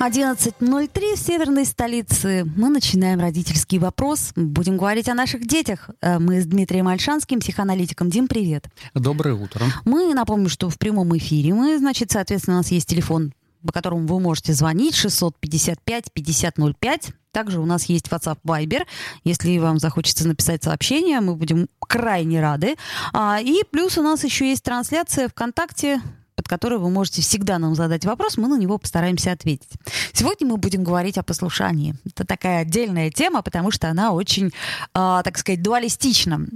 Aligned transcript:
11.03 0.00 1.14
в 1.14 1.18
северной 1.18 1.64
столице. 1.66 2.46
Мы 2.56 2.70
начинаем 2.70 3.20
родительский 3.20 3.78
вопрос. 3.78 4.32
Будем 4.34 4.78
говорить 4.78 5.10
о 5.10 5.14
наших 5.14 5.46
детях. 5.46 5.90
Э, 6.00 6.18
мы 6.18 6.40
с 6.40 6.46
Дмитрием 6.46 6.88
Альшанским, 6.88 7.40
психоаналитиком. 7.40 8.08
Дим, 8.08 8.26
привет. 8.26 8.70
Доброе 8.94 9.34
утро. 9.34 9.66
Мы 9.84 10.14
напомним, 10.14 10.48
что 10.48 10.70
в 10.70 10.78
прямом 10.78 11.14
эфире 11.18 11.52
мы, 11.52 11.78
значит, 11.78 12.12
соответственно, 12.12 12.56
у 12.56 12.60
нас 12.60 12.70
есть 12.70 12.88
телефон, 12.88 13.34
по 13.62 13.74
которому 13.74 14.06
вы 14.06 14.20
можете 14.20 14.54
звонить 14.54 14.94
655-5005. 14.94 17.12
Также 17.30 17.60
у 17.60 17.66
нас 17.66 17.84
есть 17.84 18.08
WhatsApp 18.08 18.38
Viber. 18.42 18.86
Если 19.24 19.58
вам 19.58 19.78
захочется 19.78 20.26
написать 20.26 20.64
сообщение, 20.64 21.20
мы 21.20 21.36
будем 21.36 21.68
крайне 21.78 22.40
рады. 22.40 22.76
А, 23.12 23.38
и 23.38 23.64
плюс 23.70 23.98
у 23.98 24.02
нас 24.02 24.24
еще 24.24 24.48
есть 24.48 24.64
трансляция 24.64 25.28
ВКонтакте 25.28 26.00
под 26.34 26.48
который 26.48 26.78
вы 26.78 26.90
можете 26.90 27.22
всегда 27.22 27.58
нам 27.58 27.74
задать 27.74 28.04
вопрос, 28.04 28.36
мы 28.36 28.48
на 28.48 28.58
него 28.58 28.78
постараемся 28.78 29.32
ответить. 29.32 29.70
Сегодня 30.12 30.46
мы 30.46 30.56
будем 30.56 30.84
говорить 30.84 31.18
о 31.18 31.22
послушании. 31.22 31.94
Это 32.06 32.26
такая 32.26 32.62
отдельная 32.62 33.10
тема, 33.10 33.42
потому 33.42 33.70
что 33.70 33.88
она 33.88 34.12
очень, 34.12 34.48
э, 34.48 34.50
так 34.92 35.38
сказать, 35.38 35.62
дуалистична. 35.62 36.46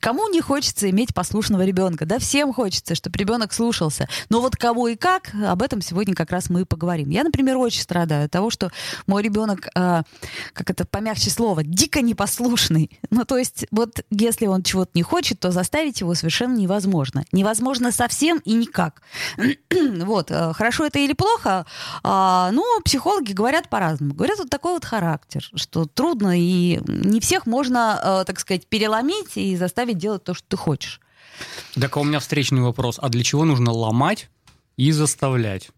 Кому 0.00 0.28
не 0.28 0.40
хочется 0.40 0.90
иметь 0.90 1.14
послушного 1.14 1.64
ребенка? 1.64 2.06
Да, 2.06 2.18
всем 2.18 2.52
хочется, 2.52 2.94
чтобы 2.94 3.18
ребенок 3.18 3.52
слушался. 3.52 4.08
Но 4.28 4.40
вот 4.40 4.56
кого 4.56 4.88
и 4.88 4.96
как, 4.96 5.30
об 5.34 5.62
этом 5.62 5.80
сегодня 5.80 6.14
как 6.14 6.30
раз 6.30 6.50
мы 6.50 6.62
и 6.62 6.64
поговорим. 6.64 7.10
Я, 7.10 7.24
например, 7.24 7.56
очень 7.56 7.82
страдаю 7.82 8.26
от 8.26 8.30
того, 8.30 8.50
что 8.50 8.70
мой 9.06 9.22
ребенок, 9.22 9.68
э, 9.74 10.02
как 10.52 10.70
это 10.70 10.84
помягче 10.84 11.30
слово, 11.30 11.62
дико 11.64 12.02
непослушный. 12.02 12.90
Ну, 13.10 13.24
то 13.24 13.38
есть, 13.38 13.66
вот 13.70 14.04
если 14.10 14.46
он 14.46 14.62
чего-то 14.62 14.90
не 14.94 15.02
хочет, 15.02 15.40
то 15.40 15.50
заставить 15.50 16.00
его 16.00 16.14
совершенно 16.14 16.56
невозможно. 16.56 17.24
Невозможно 17.32 17.92
совсем 17.92 18.38
и 18.44 18.52
никак. 18.52 19.02
вот, 20.04 20.30
э, 20.30 20.52
хорошо 20.52 20.86
это 20.86 20.98
или 20.98 21.12
плохо, 21.12 21.66
а, 22.02 22.50
ну, 22.52 22.64
психологи 22.84 23.32
говорят 23.32 23.68
по-разному. 23.68 24.14
Говорят, 24.14 24.38
вот 24.38 24.50
такой 24.50 24.72
вот 24.72 24.84
характер, 24.84 25.48
что 25.54 25.86
трудно, 25.86 26.38
и 26.38 26.80
не 26.86 27.20
всех 27.20 27.46
можно, 27.46 28.00
э, 28.02 28.24
так 28.26 28.40
сказать, 28.40 28.66
переломить 28.66 29.36
и 29.36 29.56
заставить 29.56 29.98
делать 29.98 30.24
то, 30.24 30.34
что 30.34 30.46
ты 30.48 30.56
хочешь. 30.56 31.00
Так, 31.74 31.96
а 31.96 32.00
у 32.00 32.04
меня 32.04 32.20
встречный 32.20 32.62
вопрос. 32.62 32.98
А 33.00 33.08
для 33.08 33.22
чего 33.22 33.44
нужно 33.44 33.72
ломать 33.72 34.28
и 34.76 34.90
заставлять? 34.92 35.70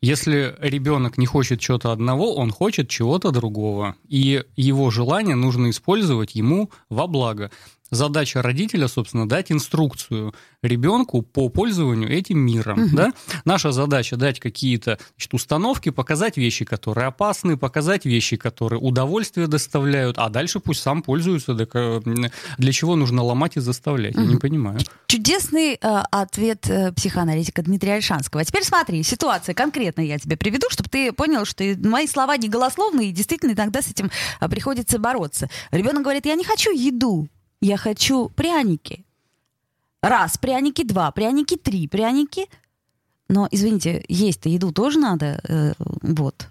Если 0.00 0.54
ребенок 0.60 1.18
не 1.18 1.26
хочет 1.26 1.60
чего-то 1.60 1.92
одного, 1.92 2.34
он 2.34 2.50
хочет 2.50 2.88
чего-то 2.88 3.30
другого. 3.30 3.96
И 4.08 4.44
его 4.56 4.90
желание 4.90 5.34
нужно 5.34 5.70
использовать 5.70 6.34
ему 6.34 6.70
во 6.90 7.06
благо 7.06 7.50
задача 7.94 8.42
родителя, 8.42 8.88
собственно, 8.88 9.28
дать 9.28 9.52
инструкцию 9.52 10.34
ребенку 10.62 11.22
по 11.22 11.48
пользованию 11.48 12.10
этим 12.10 12.38
миром. 12.38 12.84
Угу. 12.84 12.96
Да? 12.96 13.12
Наша 13.44 13.72
задача 13.72 14.16
дать 14.16 14.40
какие-то 14.40 14.98
значит, 15.16 15.34
установки, 15.34 15.90
показать 15.90 16.36
вещи, 16.36 16.64
которые 16.64 17.06
опасны, 17.06 17.56
показать 17.56 18.04
вещи, 18.04 18.36
которые 18.36 18.80
удовольствие 18.80 19.46
доставляют, 19.46 20.18
а 20.18 20.28
дальше 20.28 20.60
пусть 20.60 20.82
сам 20.82 21.02
пользуется. 21.02 21.54
Так, 21.54 21.70
э, 21.74 22.00
для 22.58 22.72
чего 22.72 22.96
нужно 22.96 23.22
ломать 23.22 23.56
и 23.56 23.60
заставлять? 23.60 24.14
Угу. 24.14 24.24
Я 24.24 24.30
не 24.30 24.36
понимаю. 24.36 24.78
Чудесный 25.06 25.74
э, 25.74 26.02
ответ 26.10 26.68
э, 26.68 26.92
психоаналитика 26.92 27.62
Дмитрия 27.62 27.94
Альшанского. 27.94 28.42
А 28.42 28.44
теперь 28.44 28.64
смотри, 28.64 29.02
ситуация 29.02 29.54
конкретная 29.54 30.04
я 30.04 30.18
тебе 30.18 30.36
приведу, 30.36 30.66
чтобы 30.70 30.88
ты 30.88 31.12
понял, 31.12 31.44
что 31.44 31.64
мои 31.82 32.06
слова 32.06 32.36
не 32.36 32.48
голословные, 32.48 33.10
и 33.10 33.12
действительно 33.12 33.52
иногда 33.52 33.82
с 33.82 33.88
этим 33.88 34.10
э, 34.40 34.48
приходится 34.48 34.98
бороться. 34.98 35.48
Ребенок 35.70 36.02
говорит, 36.02 36.26
я 36.26 36.34
не 36.34 36.44
хочу 36.44 36.70
еду 36.72 37.28
я 37.64 37.76
хочу 37.78 38.28
пряники. 38.28 39.04
Раз 40.02 40.36
пряники, 40.36 40.84
два 40.84 41.10
пряники, 41.10 41.56
три 41.56 41.88
пряники. 41.88 42.46
Но, 43.28 43.48
извините, 43.50 44.04
есть-то 44.08 44.50
еду 44.50 44.70
тоже 44.70 44.98
надо. 44.98 45.40
Э, 45.48 45.72
вот. 46.02 46.48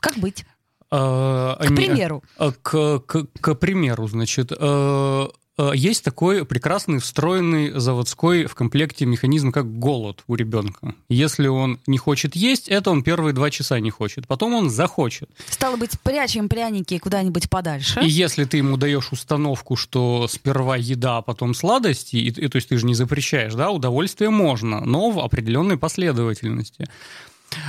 Как 0.00 0.16
быть? 0.16 0.46
А, 0.90 1.56
к 1.56 1.74
примеру. 1.74 2.22
А, 2.38 2.52
к, 2.52 2.98
к, 3.00 3.26
к 3.40 3.54
примеру, 3.56 4.08
значит, 4.08 4.52
э, 4.58 5.28
есть 5.74 6.04
такой 6.04 6.44
прекрасный 6.44 6.98
встроенный 6.98 7.78
заводской 7.78 8.46
в 8.46 8.54
комплекте 8.54 9.06
механизм, 9.06 9.52
как 9.52 9.78
голод 9.78 10.22
у 10.26 10.34
ребенка. 10.34 10.94
Если 11.08 11.46
он 11.46 11.80
не 11.86 11.98
хочет 11.98 12.34
есть, 12.34 12.68
это 12.68 12.90
он 12.90 13.02
первые 13.02 13.32
два 13.32 13.50
часа 13.50 13.78
не 13.80 13.90
хочет. 13.90 14.26
Потом 14.26 14.54
он 14.54 14.70
захочет. 14.70 15.30
Стало 15.48 15.76
быть, 15.76 15.98
прячем 16.00 16.48
пряники 16.48 16.98
куда-нибудь 16.98 17.48
подальше. 17.48 18.00
И 18.02 18.08
если 18.08 18.44
ты 18.44 18.56
ему 18.56 18.76
даешь 18.76 19.12
установку, 19.12 19.76
что 19.76 20.26
сперва 20.28 20.76
еда, 20.76 21.18
а 21.18 21.22
потом 21.22 21.54
сладости, 21.54 22.16
и, 22.16 22.28
и, 22.28 22.48
то 22.48 22.56
есть 22.56 22.68
ты 22.68 22.76
же 22.76 22.86
не 22.86 22.94
запрещаешь, 22.94 23.54
да, 23.54 23.70
удовольствие 23.70 24.30
можно, 24.30 24.80
но 24.80 25.10
в 25.10 25.20
определенной 25.20 25.78
последовательности. 25.78 26.88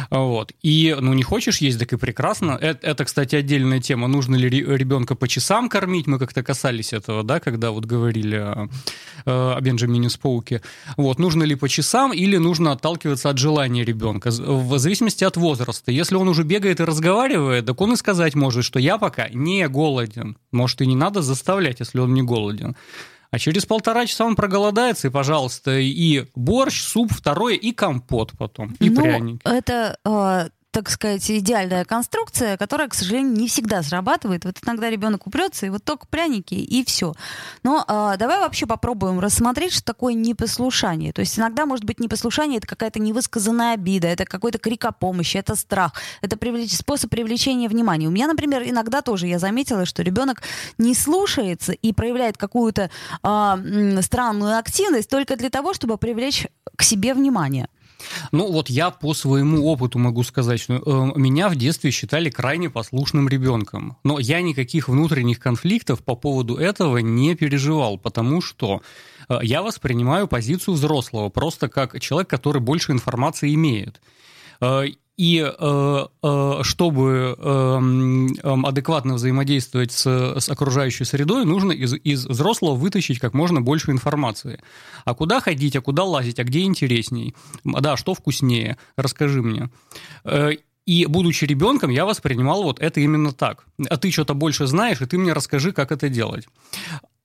Вот. 0.10 0.54
И, 0.62 0.96
ну, 1.00 1.14
не 1.14 1.24
хочешь 1.24 1.58
есть, 1.60 1.80
так 1.80 1.94
и 1.94 1.98
прекрасно. 1.98 2.58
Это, 2.60 2.88
это, 2.88 3.06
кстати, 3.06 3.36
отдельная 3.36 3.80
тема. 3.80 4.08
Нужно 4.08 4.36
ли 4.36 4.50
ребенка 4.50 5.16
по 5.16 5.28
часам 5.28 5.70
кормить? 5.70 6.08
Мы 6.08 6.20
как-то 6.20 6.44
касались 6.44 6.94
этого, 6.94 7.24
да, 7.24 7.40
когда 7.40 7.72
вот 7.72 7.86
говорили 7.86 8.36
о, 8.36 8.70
о 9.26 9.60
Бенджамине 9.62 10.10
Споуке. 10.10 10.62
Вот. 10.98 11.20
Нужно 11.20 11.44
ли 11.44 11.56
по 11.56 11.70
часам 11.70 12.14
или 12.14 12.38
нужно 12.38 12.72
отталкиваться 12.72 13.30
от 13.30 13.38
желания 13.38 13.84
ребенка? 13.84 14.30
В 14.32 14.78
зависимости 14.78 15.24
от 15.24 15.38
возраста. 15.38 15.92
Если 15.92 16.16
он 16.16 16.28
уже 16.28 16.44
бегает 16.44 16.80
и 16.80 16.84
разговаривает, 16.84 17.66
так 17.66 17.80
он 17.82 17.94
и 17.94 17.96
сказать 17.96 18.36
может, 18.36 18.64
что 18.66 18.80
я 18.80 18.98
пока 18.98 19.30
не 19.30 19.68
голоден. 19.68 20.38
Может, 20.52 20.82
и 20.82 20.88
не 20.88 20.96
надо 20.96 21.22
заставлять, 21.22 21.80
если 21.80 22.00
он 22.00 22.14
не 22.14 22.24
голоден. 22.24 22.76
А 23.32 23.40
через 23.40 23.66
полтора 23.66 24.06
часа 24.06 24.26
он 24.26 24.36
проголодается, 24.36 25.08
и, 25.08 25.12
пожалуйста, 25.12 25.78
и 25.78 26.26
борщ, 26.36 26.82
суп 26.82 27.12
второй, 27.12 27.56
и 27.56 27.72
компот 27.72 28.34
потом, 28.38 28.76
и 28.80 28.90
ну, 28.90 29.02
пряники. 29.02 29.42
Это 29.44 29.98
э, 30.06 30.50
так 30.76 30.90
сказать, 30.90 31.32
идеальная 31.32 31.86
конструкция, 31.86 32.58
которая, 32.58 32.90
к 32.90 32.94
сожалению, 32.94 33.32
не 33.32 33.48
всегда 33.48 33.82
срабатывает. 33.82 34.44
Вот 34.44 34.58
иногда 34.62 34.90
ребенок 34.90 35.26
упрется, 35.26 35.66
и 35.66 35.70
вот 35.70 35.86
только 35.86 36.06
пряники, 36.06 36.54
и 36.54 36.84
все. 36.84 37.14
Но 37.64 37.86
а, 37.88 38.18
давай 38.18 38.40
вообще 38.40 38.66
попробуем 38.66 39.22
рассмотреть, 39.22 39.72
что 39.72 39.86
такое 39.86 40.16
непослушание. 40.16 41.14
То 41.14 41.22
есть 41.22 41.40
иногда, 41.40 41.66
может 41.66 41.86
быть, 41.86 42.02
непослушание— 42.02 42.58
это 42.60 42.68
какая-то 42.68 43.00
невысказанная 43.00 43.76
обида, 43.76 44.10
это 44.10 44.26
какой-то 44.26 44.58
крик 44.58 44.84
о 44.84 44.92
помощи, 44.92 45.38
это 45.38 45.56
страх, 45.56 45.94
это 46.22 46.36
привлеч... 46.36 46.76
способ 46.76 47.10
привлечения 47.10 47.70
внимания. 47.70 48.10
У 48.10 48.12
меня, 48.12 48.28
например, 48.28 48.64
иногда 48.66 49.02
тоже 49.02 49.28
я 49.28 49.40
заметила, 49.40 49.86
что 49.86 50.04
ребенок 50.04 50.44
не 50.78 50.94
слушается 50.94 51.72
и 51.72 51.94
проявляет 51.94 52.38
какую-то 52.38 52.92
а, 53.24 53.58
странную 54.02 54.58
активность 54.58 55.10
только 55.10 55.38
для 55.38 55.50
того, 55.50 55.74
чтобы 55.74 55.98
привлечь 55.98 56.48
к 56.76 56.84
себе 56.84 57.14
внимание. 57.14 57.70
Ну 58.32 58.52
вот 58.52 58.70
я 58.70 58.90
по 58.90 59.14
своему 59.14 59.66
опыту 59.66 60.00
могу 60.00 60.24
сказать, 60.24 60.60
что 60.60 60.76
э, 60.76 61.20
меня 61.20 61.50
в 61.50 61.56
детстве 61.56 61.92
считали 61.92 62.30
крайне 62.30 62.70
послушным 62.70 63.28
ребенком. 63.30 63.98
Но 64.04 64.20
я 64.20 64.42
никаких 64.42 64.90
внутренних 64.90 65.40
конфликтов 65.40 66.04
по 66.04 66.16
поводу 66.16 66.56
этого 66.56 66.98
не 66.98 67.36
переживал, 67.36 67.98
потому 67.98 68.42
что 68.42 68.82
э, 69.30 69.40
я 69.44 69.62
воспринимаю 69.62 70.28
позицию 70.28 70.76
взрослого 70.76 71.30
просто 71.30 71.70
как 71.70 72.00
человек, 72.00 72.30
который 72.30 72.62
больше 72.62 72.92
информации 72.92 73.54
имеет. 73.54 74.02
И 75.18 75.40
э, 75.40 76.06
э, 76.24 76.60
чтобы 76.64 77.36
э, 77.38 78.48
адекватно 78.66 79.14
взаимодействовать 79.14 79.94
с, 79.94 80.06
с 80.06 80.50
окружающей 80.50 81.06
средой, 81.06 81.46
нужно 81.46 81.72
из, 81.72 81.94
из 81.94 82.26
взрослого 82.26 82.76
вытащить 82.76 83.20
как 83.20 83.34
можно 83.34 83.62
больше 83.62 83.92
информации. 83.92 84.60
А 85.06 85.14
куда 85.14 85.40
ходить, 85.40 85.78
а 85.78 85.82
куда 85.82 86.04
лазить, 86.04 86.40
а 86.40 86.44
где 86.44 86.64
интересней? 86.64 87.34
Да, 87.64 87.96
что 87.96 88.14
вкуснее? 88.14 88.78
Расскажи 88.98 89.42
мне. 89.42 89.70
Э, 90.26 90.52
и 90.86 91.06
будучи 91.06 91.46
ребенком, 91.46 91.92
я 91.92 92.06
воспринимал 92.06 92.64
вот 92.64 92.82
это 92.82 93.00
именно 93.00 93.32
так. 93.32 93.66
А 93.90 93.96
ты 93.96 94.12
что-то 94.12 94.34
больше 94.34 94.68
знаешь, 94.68 95.02
и 95.02 95.06
ты 95.06 95.18
мне 95.18 95.32
расскажи, 95.32 95.72
как 95.72 95.94
это 95.94 96.10
делать. 96.10 96.46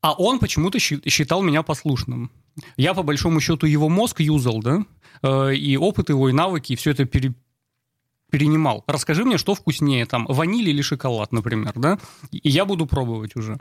А 0.00 0.12
он 0.12 0.38
почему-то 0.38 0.78
считал 0.78 1.42
меня 1.42 1.64
послушным. 1.64 2.30
Я, 2.76 2.94
по 2.94 3.02
большому 3.02 3.40
счету, 3.40 3.66
его 3.66 3.88
мозг 3.88 4.20
юзал, 4.20 4.62
да, 4.62 5.52
и 5.52 5.76
опыт 5.76 6.08
его, 6.08 6.30
и 6.30 6.32
навыки, 6.32 6.72
и 6.72 6.76
все 6.76 6.92
это 6.92 7.04
пере, 7.04 7.34
перенимал. 8.30 8.84
Расскажи 8.86 9.24
мне, 9.24 9.38
что 9.38 9.54
вкуснее, 9.54 10.06
там, 10.06 10.26
ваниль 10.28 10.68
или 10.68 10.82
шоколад, 10.82 11.32
например, 11.32 11.72
да? 11.74 11.98
И 12.30 12.48
я 12.48 12.64
буду 12.64 12.86
пробовать 12.86 13.36
уже. 13.36 13.58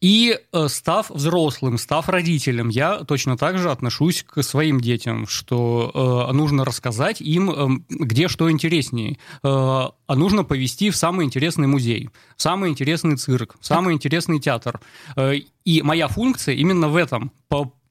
И 0.00 0.38
э, 0.52 0.68
став 0.68 1.08
взрослым, 1.08 1.78
став 1.78 2.08
родителем, 2.08 2.68
я 2.68 3.04
точно 3.04 3.38
так 3.38 3.58
же 3.58 3.70
отношусь 3.70 4.22
к 4.22 4.42
своим 4.42 4.80
детям, 4.80 5.26
что 5.26 6.28
э, 6.30 6.32
нужно 6.34 6.64
рассказать 6.64 7.22
им, 7.22 7.50
э, 7.50 7.68
где 7.88 8.28
что 8.28 8.50
интереснее. 8.50 9.12
Э, 9.12 9.16
а 9.44 10.14
нужно 10.14 10.44
повести 10.44 10.90
в 10.90 10.96
самый 10.96 11.24
интересный 11.24 11.66
музей, 11.66 12.10
в 12.36 12.42
самый 12.42 12.70
интересный 12.70 13.16
цирк, 13.16 13.56
в 13.60 13.64
самый 13.64 13.94
интересный 13.94 14.40
театр. 14.40 14.80
Э, 15.16 15.36
и 15.64 15.82
моя 15.82 16.08
функция 16.08 16.54
именно 16.54 16.88
в 16.88 16.96
этом– 16.96 17.32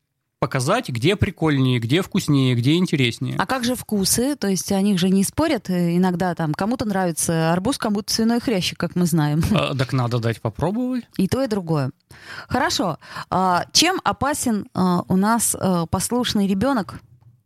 показать, 0.44 0.90
где 0.90 1.16
прикольнее, 1.16 1.80
где 1.80 2.02
вкуснее, 2.02 2.54
где 2.54 2.76
интереснее. 2.76 3.38
А 3.40 3.46
как 3.46 3.64
же 3.64 3.76
вкусы? 3.76 4.36
То 4.36 4.50
есть 4.50 4.74
они 4.74 4.98
же 4.98 5.10
не 5.10 5.24
спорят 5.24 5.70
иногда 5.70 6.36
там, 6.36 6.54
кому-то 6.54 6.84
нравится 6.84 7.54
арбуз, 7.54 7.78
кому-то 7.78 8.14
свиной 8.14 8.42
хрящик, 8.42 8.78
как 8.78 8.98
мы 8.98 9.06
знаем. 9.06 9.42
А, 9.54 9.74
так 9.74 9.94
надо 9.94 10.20
дать 10.20 10.42
попробовать. 10.42 11.06
И 11.16 11.30
то, 11.30 11.42
и 11.42 11.48
другое. 11.48 11.92
Хорошо. 12.50 12.98
А, 13.30 13.64
чем 13.72 14.02
опасен 14.04 14.68
а, 14.74 15.04
у 15.08 15.16
нас 15.16 15.56
а, 15.58 15.86
послушный 15.86 16.46
ребенок? 16.46 17.00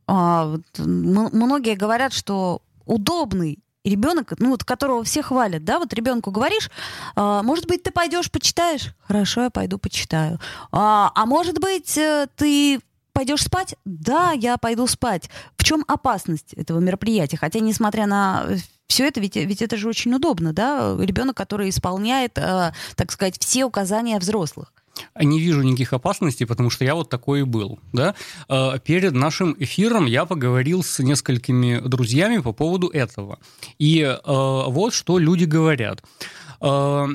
А, 0.07 0.57
многие 0.79 1.75
говорят, 1.75 2.13
что 2.13 2.63
удобный 2.87 3.59
ребенок, 3.87 4.33
ну 4.39 4.51
вот 4.51 4.63
которого 4.63 5.03
все 5.03 5.21
хвалят, 5.21 5.63
да, 5.63 5.79
вот 5.79 5.93
ребенку 5.93 6.31
говоришь, 6.31 6.69
а, 7.15 7.43
может 7.43 7.67
быть, 7.67 7.83
ты 7.83 7.91
пойдешь 7.91 8.31
почитаешь? 8.31 8.93
Хорошо, 9.01 9.43
я 9.43 9.49
пойду 9.49 9.77
почитаю. 9.77 10.39
А, 10.71 11.11
а 11.15 11.25
может 11.25 11.59
быть, 11.59 11.97
э, 11.97 12.27
ты 12.35 12.79
пойдешь 13.17 13.41
спать? 13.41 13.75
Да, 13.83 14.31
я 14.31 14.57
пойду 14.57 14.85
спать. 14.85 15.27
В 15.57 15.63
чем 15.63 15.83
опасность 15.87 16.53
этого 16.53 16.79
мероприятия? 16.79 17.35
Хотя, 17.35 17.59
несмотря 17.61 18.05
на 18.05 18.45
все 18.85 19.07
это, 19.07 19.19
ведь, 19.19 19.35
ведь 19.35 19.63
это 19.63 19.75
же 19.75 19.89
очень 19.89 20.13
удобно, 20.13 20.53
да, 20.53 20.95
ребенок, 20.99 21.35
который 21.35 21.69
исполняет, 21.69 22.37
э, 22.37 22.73
так 22.95 23.11
сказать, 23.11 23.39
все 23.39 23.65
указания 23.65 24.19
взрослых. 24.19 24.71
Не 25.19 25.39
вижу 25.39 25.63
никаких 25.63 25.93
опасностей, 25.93 26.45
потому 26.45 26.69
что 26.69 26.85
я 26.85 26.93
вот 26.93 27.09
такой 27.09 27.39
и 27.39 27.43
был. 27.43 27.79
Да? 27.91 28.13
Э, 28.49 28.77
перед 28.85 29.13
нашим 29.13 29.55
эфиром 29.57 30.05
я 30.05 30.25
поговорил 30.25 30.83
с 30.83 30.99
несколькими 30.99 31.79
друзьями 31.79 32.37
по 32.37 32.53
поводу 32.53 32.87
этого. 32.87 33.39
И 33.79 34.01
э, 34.01 34.19
вот 34.25 34.93
что 34.93 35.17
люди 35.17 35.45
говорят. 35.45 36.03
Э, 36.61 37.07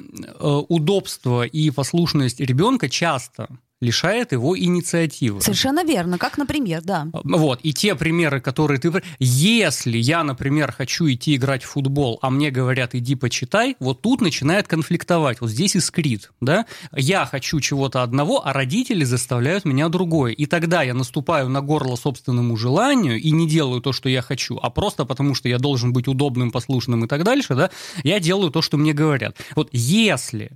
удобство 0.68 1.46
и 1.46 1.70
послушность 1.70 2.40
ребенка 2.40 2.88
часто 2.88 3.48
лишает 3.82 4.32
его 4.32 4.56
инициативы. 4.58 5.40
Совершенно 5.40 5.84
верно, 5.84 6.16
как, 6.16 6.38
например, 6.38 6.82
да. 6.82 7.08
Вот, 7.12 7.60
и 7.62 7.74
те 7.74 7.94
примеры, 7.94 8.40
которые 8.40 8.78
ты... 8.78 8.92
Если 9.18 9.98
я, 9.98 10.22
например, 10.22 10.72
хочу 10.72 11.10
идти 11.10 11.34
играть 11.34 11.64
в 11.64 11.70
футбол, 11.70 12.18
а 12.22 12.30
мне 12.30 12.50
говорят, 12.50 12.94
иди 12.94 13.16
почитай, 13.16 13.76
вот 13.80 14.00
тут 14.00 14.20
начинает 14.20 14.68
конфликтовать, 14.68 15.40
вот 15.40 15.50
здесь 15.50 15.74
искрит, 15.74 16.30
да? 16.40 16.66
Я 16.94 17.26
хочу 17.26 17.58
чего-то 17.60 18.02
одного, 18.02 18.46
а 18.46 18.52
родители 18.52 19.02
заставляют 19.02 19.64
меня 19.64 19.88
другое. 19.88 20.32
И 20.32 20.46
тогда 20.46 20.82
я 20.82 20.94
наступаю 20.94 21.48
на 21.48 21.60
горло 21.60 21.96
собственному 21.96 22.56
желанию 22.56 23.20
и 23.20 23.32
не 23.32 23.48
делаю 23.48 23.80
то, 23.80 23.92
что 23.92 24.08
я 24.08 24.22
хочу, 24.22 24.58
а 24.62 24.70
просто 24.70 25.04
потому, 25.04 25.34
что 25.34 25.48
я 25.48 25.58
должен 25.58 25.92
быть 25.92 26.06
удобным, 26.06 26.52
послушным 26.52 27.04
и 27.04 27.08
так 27.08 27.24
дальше, 27.24 27.56
да, 27.56 27.70
я 28.04 28.20
делаю 28.20 28.52
то, 28.52 28.62
что 28.62 28.76
мне 28.76 28.92
говорят. 28.92 29.36
Вот 29.56 29.70
если 29.72 30.52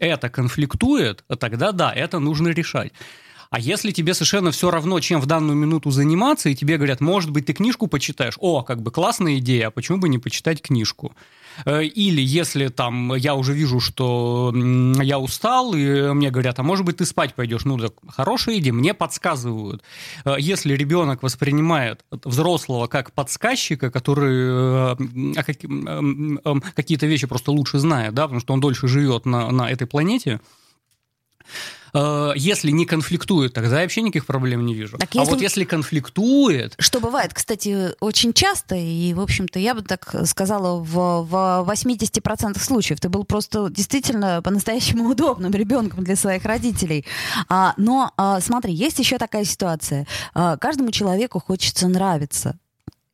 это 0.00 0.28
конфликтует, 0.28 1.24
тогда 1.38 1.72
да, 1.72 1.92
это 1.92 2.18
нужно 2.18 2.48
решать. 2.48 2.92
А 3.50 3.58
если 3.58 3.90
тебе 3.90 4.14
совершенно 4.14 4.52
все 4.52 4.70
равно, 4.70 5.00
чем 5.00 5.20
в 5.20 5.26
данную 5.26 5.56
минуту 5.56 5.90
заниматься, 5.90 6.48
и 6.48 6.54
тебе 6.54 6.76
говорят, 6.76 7.00
может 7.00 7.30
быть, 7.30 7.46
ты 7.46 7.52
книжку 7.52 7.88
почитаешь, 7.88 8.36
о, 8.38 8.62
как 8.62 8.80
бы 8.80 8.92
классная 8.92 9.38
идея, 9.38 9.68
а 9.68 9.70
почему 9.70 9.98
бы 9.98 10.08
не 10.08 10.18
почитать 10.18 10.62
книжку? 10.62 11.14
Э, 11.64 11.84
или 11.84 12.20
если 12.20 12.68
там 12.68 13.14
я 13.14 13.34
уже 13.34 13.52
вижу, 13.52 13.80
что 13.80 14.52
я 14.54 15.18
устал, 15.18 15.74
и 15.74 16.12
мне 16.12 16.30
говорят, 16.30 16.58
а 16.58 16.62
может 16.62 16.84
быть 16.84 16.98
ты 16.98 17.04
спать 17.04 17.34
пойдешь? 17.34 17.64
Ну, 17.64 17.78
так 17.78 17.94
хорошая 18.08 18.58
идея, 18.58 18.72
мне 18.72 18.94
подсказывают. 18.94 19.82
Э, 20.24 20.36
если 20.38 20.74
ребенок 20.74 21.22
воспринимает 21.22 22.04
взрослого 22.10 22.86
как 22.86 23.12
подсказчика, 23.12 23.90
который 23.90 24.94
э, 24.94 26.60
какие-то 26.74 27.06
вещи 27.06 27.26
просто 27.26 27.52
лучше 27.52 27.78
знает, 27.78 28.14
да, 28.14 28.22
потому 28.22 28.40
что 28.40 28.54
он 28.54 28.60
дольше 28.60 28.88
живет 28.88 29.26
на, 29.26 29.50
на 29.50 29.70
этой 29.70 29.86
планете, 29.86 30.40
Э, 31.92 32.32
если 32.36 32.70
не 32.70 32.86
конфликтует, 32.86 33.52
тогда 33.52 33.76
я 33.76 33.82
вообще 33.82 34.02
никаких 34.02 34.26
проблем 34.26 34.66
не 34.66 34.74
вижу. 34.74 34.98
Так, 34.98 35.10
а 35.16 35.24
вот 35.24 35.40
если 35.40 35.64
конфликтует... 35.64 36.74
Что 36.78 37.00
бывает, 37.00 37.34
кстати, 37.34 37.90
очень 38.00 38.32
часто, 38.32 38.74
и, 38.74 39.12
в 39.14 39.20
общем-то, 39.20 39.58
я 39.58 39.74
бы 39.74 39.82
так 39.82 40.14
сказала, 40.26 40.80
в, 40.80 41.22
в 41.22 41.70
80% 41.70 42.58
случаев 42.58 43.00
ты 43.00 43.08
был 43.08 43.24
просто 43.24 43.68
действительно 43.70 44.42
по-настоящему 44.42 45.08
удобным 45.10 45.52
ребенком 45.52 46.04
для 46.04 46.16
своих 46.16 46.44
родителей. 46.44 47.04
А, 47.48 47.74
но 47.76 48.12
а, 48.16 48.40
смотри, 48.40 48.72
есть 48.72 48.98
еще 48.98 49.18
такая 49.18 49.44
ситуация. 49.44 50.06
А, 50.34 50.56
каждому 50.56 50.90
человеку 50.90 51.40
хочется 51.40 51.88
нравиться. 51.88 52.58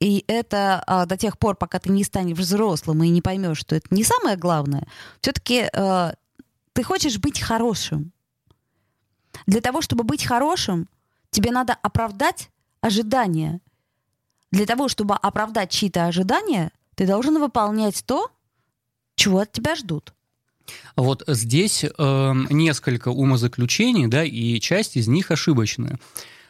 И 0.00 0.24
это 0.26 0.82
а, 0.86 1.06
до 1.06 1.16
тех 1.16 1.38
пор, 1.38 1.56
пока 1.56 1.78
ты 1.78 1.90
не 1.90 2.04
станешь 2.04 2.36
взрослым 2.36 3.02
и 3.02 3.08
не 3.08 3.22
поймешь, 3.22 3.58
что 3.58 3.74
это 3.74 3.86
не 3.90 4.04
самое 4.04 4.36
главное, 4.36 4.86
все-таки 5.20 5.68
а, 5.72 6.14
ты 6.72 6.82
хочешь 6.82 7.18
быть 7.18 7.40
хорошим. 7.40 8.12
Для 9.46 9.60
того, 9.60 9.80
чтобы 9.82 10.04
быть 10.04 10.24
хорошим, 10.24 10.88
тебе 11.30 11.50
надо 11.50 11.74
оправдать 11.74 12.50
ожидания. 12.80 13.60
Для 14.50 14.66
того, 14.66 14.88
чтобы 14.88 15.14
оправдать 15.14 15.70
чьи-то 15.70 16.06
ожидания, 16.06 16.70
ты 16.94 17.06
должен 17.06 17.38
выполнять 17.38 18.04
то, 18.06 18.30
чего 19.16 19.40
от 19.40 19.52
тебя 19.52 19.74
ждут. 19.74 20.14
Вот 20.96 21.22
здесь 21.26 21.84
э, 21.84 22.32
несколько 22.50 23.08
умозаключений, 23.08 24.06
да, 24.06 24.24
и 24.24 24.58
часть 24.60 24.96
из 24.96 25.08
них 25.08 25.30
ошибочная. 25.30 25.98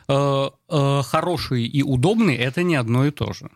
Э, 0.09 0.51
э, 0.69 1.03
хороший 1.05 1.67
и 1.67 1.83
удобный– 1.83 2.35
это 2.37 2.63
не 2.63 2.77
одно 2.77 3.07
и 3.07 3.11
то 3.11 3.33
же. 3.33 3.51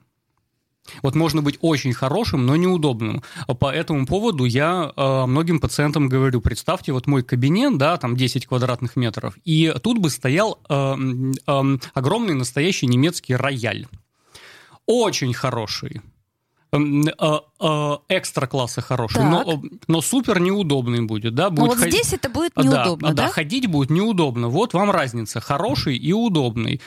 Вот 1.02 1.14
можно 1.14 1.42
быть 1.42 1.58
очень 1.60 1.92
хорошим, 1.92 2.46
но 2.46 2.56
неудобным. 2.56 3.22
По 3.58 3.72
этому 3.72 4.06
поводу 4.06 4.44
я 4.44 4.92
э, 4.96 5.26
многим 5.26 5.60
пациентам 5.60 6.08
говорю, 6.08 6.40
представьте, 6.40 6.92
вот 6.92 7.06
мой 7.06 7.22
кабинет, 7.22 7.78
да, 7.78 7.96
там 7.96 8.16
10 8.16 8.46
квадратных 8.46 8.96
метров, 8.96 9.36
и 9.44 9.74
тут 9.82 9.98
бы 9.98 10.10
стоял 10.10 10.58
э, 10.68 10.96
э, 11.46 11.62
огромный 11.94 12.34
настоящий 12.34 12.86
немецкий 12.86 13.34
рояль. 13.34 13.86
Очень 14.86 15.32
хороший 15.32 16.00
э, 16.72 16.76
э, 16.78 17.96
экстра 18.08 18.46
класса 18.46 18.80
хороший, 18.80 19.22
но, 19.22 19.62
но 19.86 20.00
супер 20.00 20.40
неудобный 20.40 21.02
будет, 21.02 21.34
да? 21.34 21.50
Будет 21.50 21.60
но 21.60 21.66
вот 21.66 21.78
ход... 21.78 21.88
здесь 21.88 22.12
это 22.12 22.28
будет 22.28 22.56
неудобно, 22.56 23.08
да, 23.08 23.14
да? 23.14 23.26
Да, 23.26 23.28
ходить 23.28 23.66
будет 23.68 23.90
неудобно. 23.90 24.48
Вот 24.48 24.74
вам 24.74 24.90
разница, 24.90 25.40
хороший 25.40 25.96
и 25.96 26.12
удобный. 26.12 26.80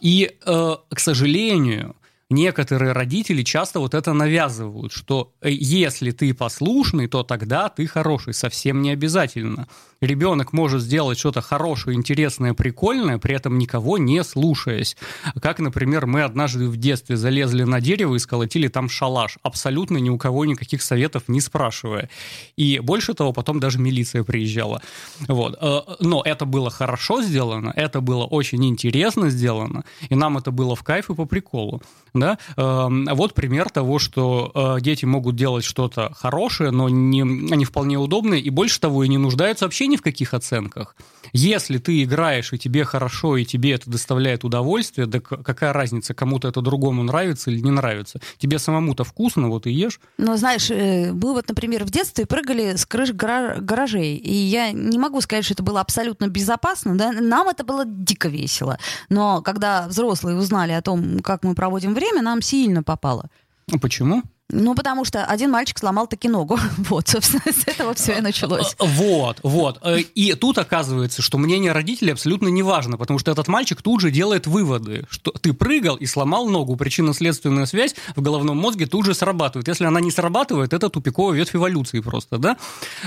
И, 0.00 0.36
к 0.44 0.98
сожалению, 0.98 1.94
некоторые 2.30 2.92
родители 2.92 3.42
часто 3.42 3.80
вот 3.80 3.94
это 3.94 4.12
навязывают, 4.12 4.92
что 4.92 5.32
э, 5.40 5.50
если 5.50 6.10
ты 6.10 6.34
послушный, 6.34 7.06
то 7.06 7.22
тогда 7.22 7.68
ты 7.68 7.86
хороший. 7.86 8.34
Совсем 8.34 8.82
не 8.82 8.90
обязательно 8.90 9.68
ребенок 10.00 10.52
может 10.52 10.82
сделать 10.82 11.18
что-то 11.18 11.40
хорошее, 11.40 11.96
интересное, 11.96 12.54
прикольное, 12.54 13.18
при 13.18 13.34
этом 13.34 13.58
никого 13.58 13.98
не 13.98 14.22
слушаясь. 14.24 14.96
Как, 15.40 15.58
например, 15.58 16.06
мы 16.06 16.22
однажды 16.22 16.68
в 16.68 16.76
детстве 16.76 17.16
залезли 17.16 17.64
на 17.64 17.80
дерево 17.80 18.14
и 18.14 18.18
сколотили 18.18 18.68
там 18.68 18.88
шалаш, 18.88 19.38
абсолютно 19.42 19.98
ни 19.98 20.10
у 20.10 20.18
кого 20.18 20.44
никаких 20.44 20.82
советов 20.82 21.24
не 21.28 21.40
спрашивая. 21.40 22.08
И 22.56 22.78
больше 22.80 23.14
того, 23.14 23.32
потом 23.32 23.60
даже 23.60 23.78
милиция 23.78 24.24
приезжала. 24.24 24.82
Вот. 25.28 25.56
Э, 25.60 25.80
но 26.00 26.22
это 26.24 26.44
было 26.44 26.70
хорошо 26.70 27.22
сделано, 27.22 27.72
это 27.74 28.00
было 28.00 28.24
очень 28.24 28.64
интересно 28.66 29.30
сделано, 29.30 29.84
и 30.08 30.14
нам 30.14 30.38
это 30.38 30.50
было 30.50 30.76
в 30.76 30.82
кайф 30.82 31.10
и 31.10 31.14
по 31.14 31.24
приколу. 31.24 31.82
Да? 32.14 32.38
Эм, 32.56 33.06
вот 33.12 33.34
пример 33.34 33.68
того, 33.70 33.98
что 33.98 34.50
э, 34.54 34.80
дети 34.80 35.04
могут 35.04 35.36
делать 35.36 35.64
что-то 35.64 36.12
хорошее, 36.14 36.70
но 36.70 36.88
не, 36.88 37.20
не 37.20 37.64
вполне 37.64 37.98
удобное, 37.98 38.38
и 38.38 38.50
больше 38.50 38.80
того, 38.80 39.04
и 39.04 39.08
не 39.08 39.18
нуждаются 39.18 39.64
вообще 39.64 39.85
ни 39.86 39.96
в 39.96 40.02
каких 40.02 40.34
оценках. 40.34 40.96
Если 41.32 41.78
ты 41.78 42.02
играешь, 42.02 42.52
и 42.52 42.58
тебе 42.58 42.84
хорошо, 42.84 43.36
и 43.36 43.44
тебе 43.44 43.72
это 43.72 43.90
доставляет 43.90 44.44
удовольствие, 44.44 45.06
да 45.06 45.20
какая 45.20 45.72
разница, 45.72 46.14
кому-то 46.14 46.48
это 46.48 46.60
другому 46.60 47.02
нравится 47.02 47.50
или 47.50 47.60
не 47.60 47.70
нравится? 47.70 48.20
Тебе 48.38 48.58
самому-то 48.58 49.04
вкусно, 49.04 49.48
вот 49.48 49.66
и 49.66 49.70
ешь. 49.70 50.00
Ну, 50.18 50.36
знаешь, 50.36 50.70
мы 50.70 50.76
э, 50.76 51.12
вот, 51.12 51.48
например, 51.48 51.84
в 51.84 51.90
детстве 51.90 52.26
прыгали 52.26 52.76
с 52.76 52.86
крыш 52.86 53.12
гаражей, 53.12 54.16
и 54.16 54.34
я 54.34 54.72
не 54.72 54.98
могу 54.98 55.20
сказать, 55.20 55.44
что 55.44 55.54
это 55.54 55.62
было 55.62 55.80
абсолютно 55.80 56.28
безопасно, 56.28 56.96
да? 56.96 57.12
нам 57.12 57.48
это 57.48 57.64
было 57.64 57.84
дико 57.84 58.28
весело. 58.28 58.78
Но 59.08 59.42
когда 59.42 59.88
взрослые 59.88 60.36
узнали 60.36 60.72
о 60.72 60.82
том, 60.82 61.20
как 61.20 61.44
мы 61.44 61.54
проводим 61.54 61.94
время, 61.94 62.22
нам 62.22 62.42
сильно 62.42 62.82
попало. 62.82 63.30
А 63.72 63.78
почему? 63.78 64.22
Ну, 64.48 64.76
потому 64.76 65.04
что 65.04 65.24
один 65.24 65.50
мальчик 65.50 65.78
сломал 65.78 66.06
таки 66.06 66.28
ногу. 66.28 66.58
Вот, 66.86 67.08
собственно, 67.08 67.42
с 67.46 67.66
этого 67.66 67.94
все 67.94 68.18
и 68.18 68.20
началось. 68.20 68.76
Вот, 68.78 69.40
вот. 69.42 69.78
Э, 69.82 69.98
и 69.98 70.34
тут 70.34 70.58
оказывается, 70.58 71.20
что 71.20 71.36
мнение 71.36 71.72
родителей 71.72 72.12
абсолютно 72.12 72.46
не 72.48 72.62
важно, 72.62 72.96
потому 72.96 73.18
что 73.18 73.32
этот 73.32 73.48
мальчик 73.48 73.82
тут 73.82 74.00
же 74.00 74.12
делает 74.12 74.46
выводы, 74.46 75.04
что 75.10 75.32
ты 75.32 75.52
прыгал 75.52 75.96
и 75.96 76.06
сломал 76.06 76.48
ногу. 76.48 76.76
Причинно-следственная 76.76 77.66
связь 77.66 77.96
в 78.14 78.22
головном 78.22 78.56
мозге 78.56 78.86
тут 78.86 79.04
же 79.04 79.14
срабатывает. 79.14 79.66
Если 79.66 79.84
она 79.84 80.00
не 80.00 80.12
срабатывает, 80.12 80.72
это 80.72 80.88
тупиковая 80.88 81.36
ветвь 81.36 81.56
эволюции 81.56 82.00
просто, 82.00 82.38
да? 82.38 82.56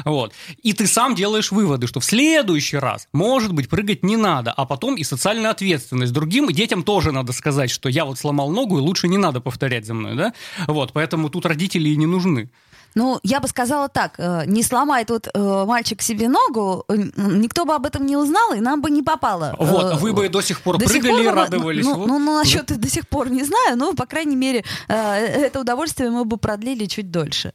Вот. 0.03 0.33
И 0.61 0.73
ты 0.73 0.87
сам 0.87 1.15
делаешь 1.15 1.51
выводы, 1.51 1.87
что 1.87 2.01
в 2.01 2.05
следующий 2.05 2.77
раз, 2.77 3.07
может 3.13 3.53
быть, 3.53 3.69
прыгать 3.69 4.03
не 4.03 4.17
надо, 4.17 4.51
а 4.51 4.65
потом 4.65 4.95
и 4.95 5.03
социальная 5.03 5.51
ответственность. 5.51 6.11
Другим 6.11 6.47
детям 6.47 6.83
тоже 6.83 7.13
надо 7.13 7.31
сказать, 7.31 7.69
что 7.69 7.87
я 7.87 8.03
вот 8.03 8.19
сломал 8.19 8.51
ногу, 8.51 8.77
и 8.77 8.81
лучше 8.81 9.07
не 9.07 9.17
надо 9.17 9.39
повторять 9.39 9.85
за 9.85 9.93
мной, 9.93 10.15
да? 10.15 10.33
Вот, 10.67 10.91
поэтому 10.91 11.28
тут 11.29 11.45
родители 11.45 11.89
и 11.89 11.95
не 11.95 12.05
нужны. 12.05 12.49
Ну, 12.95 13.19
я 13.23 13.39
бы 13.39 13.47
сказала 13.47 13.87
так, 13.87 14.15
э, 14.17 14.43
не 14.47 14.63
сломай 14.63 15.05
тут 15.05 15.27
э, 15.27 15.65
мальчик 15.65 16.01
себе 16.01 16.27
ногу, 16.27 16.85
э, 16.87 16.95
никто 17.17 17.65
бы 17.65 17.75
об 17.75 17.85
этом 17.85 18.05
не 18.05 18.17
узнал, 18.17 18.53
и 18.53 18.59
нам 18.59 18.81
бы 18.81 18.89
не 18.89 19.03
попало. 19.03 19.55
Вот, 19.59 20.01
вы 20.01 20.11
бы 20.11 20.27
до 20.27 20.41
сих 20.41 20.61
пор 20.61 20.77
до 20.77 20.85
прыгали 20.85 21.01
сих 21.01 21.11
пор, 21.11 21.21
и 21.21 21.27
радовались. 21.27 21.85
Ну, 21.85 21.95
вот. 21.95 22.07
ну, 22.07 22.19
ну, 22.19 22.37
насчет 22.37 22.65
до 22.65 22.89
сих 22.89 23.07
пор 23.07 23.29
не 23.29 23.43
знаю, 23.43 23.77
но, 23.77 23.93
по 23.93 24.05
крайней 24.05 24.35
мере, 24.35 24.65
это 24.87 25.59
удовольствие 25.59 26.09
мы 26.09 26.25
бы 26.25 26.37
продлили 26.37 26.85
чуть 26.85 27.11
дольше. 27.11 27.53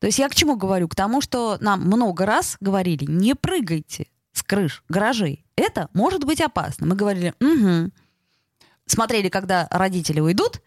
То 0.00 0.06
есть 0.06 0.18
я 0.18 0.28
к 0.28 0.34
чему 0.34 0.56
говорю? 0.56 0.88
К 0.88 0.96
тому, 0.96 1.20
что 1.20 1.56
нам 1.60 1.82
много 1.82 2.26
раз 2.26 2.56
говорили, 2.60 3.04
не 3.04 3.34
прыгайте 3.34 4.08
с 4.32 4.42
крыш 4.42 4.82
гаражей. 4.88 5.46
Это 5.56 5.88
может 5.94 6.24
быть 6.24 6.40
опасно. 6.40 6.86
Мы 6.86 6.96
говорили, 6.96 7.32
угу. 7.40 7.90
Смотрели, 8.86 9.28
когда 9.28 9.66
родители 9.70 10.20
уйдут, 10.20 10.60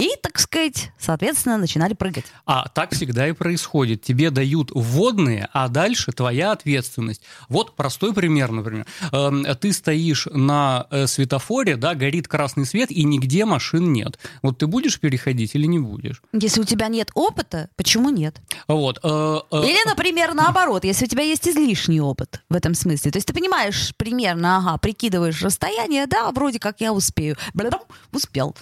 и, 0.00 0.16
так 0.22 0.38
сказать, 0.38 0.92
соответственно, 0.98 1.58
начинали 1.58 1.92
прыгать. 1.92 2.24
А 2.46 2.68
так 2.68 2.94
всегда 2.94 3.28
и 3.28 3.32
происходит. 3.32 4.02
Тебе 4.02 4.30
дают 4.30 4.70
вводные, 4.74 5.48
а 5.52 5.68
дальше 5.68 6.12
твоя 6.12 6.52
ответственность. 6.52 7.22
Вот 7.48 7.76
простой 7.76 8.14
пример, 8.14 8.50
например. 8.50 8.86
Эм, 9.12 9.44
ты 9.56 9.72
стоишь 9.72 10.26
на 10.32 10.86
э, 10.90 11.06
светофоре, 11.06 11.76
да, 11.76 11.94
горит 11.94 12.28
красный 12.28 12.64
свет, 12.64 12.90
и 12.90 13.04
нигде 13.04 13.44
машин 13.44 13.92
нет. 13.92 14.18
Вот 14.42 14.58
ты 14.58 14.66
будешь 14.66 14.98
переходить 14.98 15.54
или 15.54 15.66
не 15.66 15.78
будешь? 15.78 16.22
Если 16.32 16.62
у 16.62 16.64
тебя 16.64 16.88
нет 16.88 17.10
опыта, 17.14 17.68
почему 17.76 18.08
нет? 18.08 18.40
Вот. 18.68 19.00
Э, 19.02 19.40
э, 19.52 19.56
или, 19.64 19.86
например, 19.86 20.32
наоборот, 20.32 20.84
если 20.84 21.04
у 21.04 21.08
тебя 21.08 21.24
есть 21.24 21.46
излишний 21.46 22.00
опыт 22.00 22.40
в 22.48 22.54
этом 22.54 22.72
смысле. 22.74 23.10
То 23.10 23.18
есть 23.18 23.26
ты 23.26 23.34
понимаешь 23.34 23.92
примерно, 23.98 24.56
ага, 24.56 24.78
прикидываешь 24.78 25.42
расстояние, 25.42 26.06
да, 26.06 26.30
вроде 26.30 26.58
как 26.58 26.80
я 26.80 26.94
успею. 26.94 27.36
Бля-бля, 27.52 27.80
успел 28.12 28.56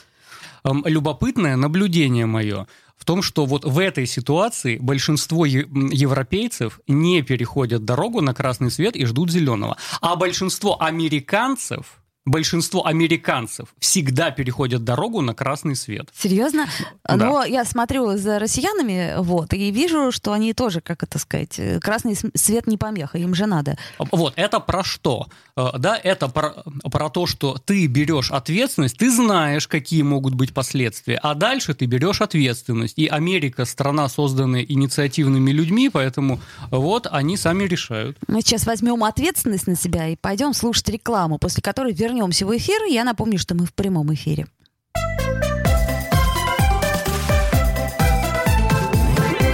любопытное 0.64 1.56
наблюдение 1.56 2.26
мое 2.26 2.66
в 2.96 3.04
том, 3.04 3.22
что 3.22 3.46
вот 3.46 3.64
в 3.64 3.78
этой 3.78 4.06
ситуации 4.06 4.76
большинство 4.78 5.44
европейцев 5.46 6.80
не 6.88 7.22
переходят 7.22 7.84
дорогу 7.84 8.20
на 8.20 8.34
красный 8.34 8.70
свет 8.70 8.96
и 8.96 9.06
ждут 9.06 9.30
зеленого. 9.30 9.76
А 10.00 10.16
большинство 10.16 10.80
американцев 10.82 12.00
большинство 12.30 12.86
американцев 12.86 13.68
всегда 13.78 14.30
переходят 14.30 14.84
дорогу 14.84 15.20
на 15.20 15.34
красный 15.34 15.76
свет. 15.76 16.08
Серьезно? 16.16 16.66
Да. 17.04 17.16
Но 17.16 17.44
я 17.44 17.64
смотрю 17.64 18.16
за 18.16 18.38
россиянами, 18.38 19.14
вот, 19.18 19.52
и 19.54 19.70
вижу, 19.70 20.12
что 20.12 20.32
они 20.32 20.52
тоже, 20.52 20.80
как 20.80 21.02
это 21.02 21.18
сказать, 21.18 21.60
красный 21.80 22.16
свет 22.34 22.66
не 22.66 22.76
помеха, 22.76 23.18
им 23.18 23.34
же 23.34 23.46
надо. 23.46 23.78
Вот, 23.98 24.34
это 24.36 24.60
про 24.60 24.84
что? 24.84 25.26
Э, 25.56 25.70
да, 25.78 25.96
это 25.96 26.28
про, 26.28 26.62
про 26.90 27.10
то, 27.10 27.26
что 27.26 27.56
ты 27.64 27.86
берешь 27.86 28.30
ответственность, 28.30 28.98
ты 28.98 29.10
знаешь, 29.10 29.66
какие 29.66 30.02
могут 30.02 30.34
быть 30.34 30.52
последствия, 30.52 31.18
а 31.22 31.34
дальше 31.34 31.74
ты 31.74 31.86
берешь 31.86 32.20
ответственность. 32.20 32.94
И 32.98 33.06
Америка 33.06 33.64
страна, 33.64 34.08
созданная 34.08 34.62
инициативными 34.62 35.50
людьми, 35.50 35.88
поэтому 35.88 36.40
вот 36.70 37.06
они 37.10 37.36
сами 37.36 37.64
решают. 37.64 38.18
Мы 38.28 38.42
сейчас 38.42 38.66
возьмем 38.66 39.02
ответственность 39.04 39.66
на 39.66 39.76
себя 39.76 40.08
и 40.08 40.16
пойдем 40.16 40.52
слушать 40.52 40.88
рекламу, 40.88 41.38
после 41.38 41.62
которой 41.62 41.92
вернемся 41.92 42.17
вернемся 42.18 42.46
в 42.46 42.56
эфир. 42.56 42.82
Я 42.84 43.04
напомню, 43.04 43.38
что 43.38 43.54
мы 43.54 43.64
в 43.64 43.72
прямом 43.72 44.12
эфире. 44.14 44.46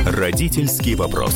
Родительский 0.06 0.94
вопрос. 0.94 1.34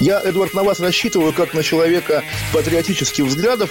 Я, 0.00 0.20
Эдвард, 0.22 0.54
на 0.54 0.64
вас 0.64 0.80
рассчитываю 0.80 1.32
как 1.32 1.54
на 1.54 1.62
человека 1.62 2.24
патриотических 2.52 3.24
взглядов. 3.24 3.70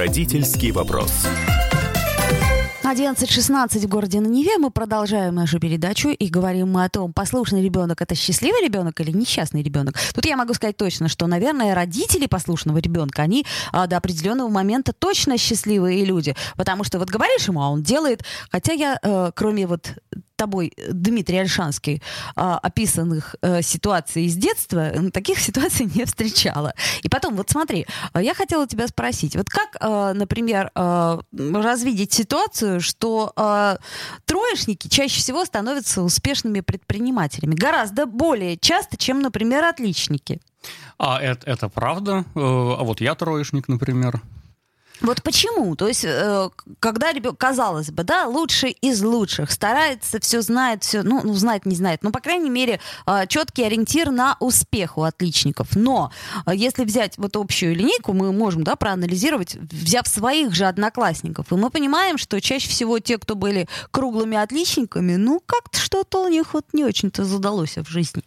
Родительский 0.00 0.70
вопрос. 0.70 1.12
11.16 2.84 3.80
в 3.80 3.86
городе 3.86 4.20
на 4.20 4.28
Неве. 4.28 4.56
Мы 4.56 4.70
продолжаем 4.70 5.34
нашу 5.34 5.60
передачу 5.60 6.08
и 6.08 6.28
говорим 6.28 6.70
мы 6.70 6.84
о 6.84 6.88
том, 6.88 7.12
послушный 7.12 7.62
ребенок 7.62 8.00
это 8.00 8.14
счастливый 8.14 8.64
ребенок 8.64 8.98
или 9.02 9.10
несчастный 9.10 9.62
ребенок. 9.62 9.96
Тут 10.14 10.24
я 10.24 10.38
могу 10.38 10.54
сказать 10.54 10.78
точно, 10.78 11.08
что, 11.08 11.26
наверное, 11.26 11.74
родители 11.74 12.24
послушного 12.24 12.78
ребенка, 12.78 13.20
они 13.20 13.44
а, 13.72 13.86
до 13.86 13.98
определенного 13.98 14.48
момента 14.48 14.94
точно 14.94 15.36
счастливые 15.36 16.02
люди. 16.06 16.34
Потому 16.56 16.82
что 16.82 16.98
вот 16.98 17.10
говоришь 17.10 17.46
ему, 17.46 17.60
а 17.60 17.68
он 17.68 17.82
делает. 17.82 18.24
Хотя 18.50 18.72
я, 18.72 18.98
а, 19.02 19.32
кроме 19.32 19.66
вот 19.66 19.98
тобой, 20.40 20.72
Дмитрий 20.90 21.38
Альшанский, 21.38 22.02
а, 22.34 22.58
описанных 22.58 23.36
а, 23.42 23.60
ситуаций 23.60 24.24
из 24.24 24.36
детства, 24.36 24.90
таких 25.12 25.38
ситуаций 25.46 25.90
не 25.94 26.04
встречала. 26.06 26.72
И 27.02 27.08
потом, 27.08 27.36
вот 27.36 27.50
смотри, 27.50 27.86
я 28.14 28.34
хотела 28.34 28.66
тебя 28.66 28.88
спросить, 28.88 29.36
вот 29.36 29.48
как, 29.50 29.76
например, 30.14 30.70
развидеть 30.74 32.12
ситуацию, 32.12 32.80
что 32.80 33.32
троечники 34.24 34.88
чаще 34.88 35.20
всего 35.20 35.44
становятся 35.44 36.02
успешными 36.02 36.60
предпринимателями, 36.60 37.54
гораздо 37.54 38.06
более 38.06 38.56
часто, 38.56 38.96
чем, 38.96 39.20
например, 39.20 39.64
отличники? 39.64 40.40
А 40.98 41.20
это, 41.20 41.50
это 41.50 41.68
правда. 41.68 42.24
Э, 42.34 42.40
а 42.40 42.82
вот 42.84 43.00
я 43.00 43.14
троечник, 43.14 43.68
например. 43.68 44.20
Вот 45.00 45.22
почему? 45.22 45.76
То 45.76 45.88
есть, 45.88 46.04
э, 46.04 46.50
когда 46.78 47.12
ребенок, 47.12 47.38
казалось 47.38 47.90
бы, 47.90 48.04
да, 48.04 48.26
лучший 48.26 48.72
из 48.72 49.02
лучших, 49.02 49.50
старается, 49.50 50.20
все 50.20 50.42
знает, 50.42 50.84
все, 50.84 51.02
ну, 51.02 51.20
ну, 51.24 51.32
знает, 51.34 51.64
не 51.64 51.74
знает, 51.74 52.02
но, 52.02 52.10
по 52.10 52.20
крайней 52.20 52.50
мере, 52.50 52.80
э, 53.06 53.26
четкий 53.26 53.64
ориентир 53.64 54.10
на 54.10 54.36
успех 54.40 54.98
у 54.98 55.02
отличников. 55.02 55.74
Но 55.74 56.12
э, 56.44 56.52
если 56.54 56.84
взять 56.84 57.16
вот 57.16 57.36
общую 57.36 57.74
линейку, 57.74 58.12
мы 58.12 58.32
можем, 58.32 58.62
да, 58.62 58.76
проанализировать, 58.76 59.54
взяв 59.54 60.06
своих 60.06 60.54
же 60.54 60.66
одноклассников, 60.66 61.50
и 61.50 61.54
мы 61.54 61.70
понимаем, 61.70 62.18
что 62.18 62.40
чаще 62.40 62.68
всего 62.68 62.98
те, 62.98 63.16
кто 63.16 63.34
были 63.34 63.68
круглыми 63.90 64.36
отличниками, 64.36 65.16
ну, 65.16 65.40
как-то 65.44 65.78
что-то 65.78 66.24
у 66.24 66.28
них 66.28 66.52
вот 66.52 66.66
не 66.74 66.84
очень-то 66.84 67.24
задалось 67.24 67.78
в 67.78 67.88
жизни. 67.88 68.22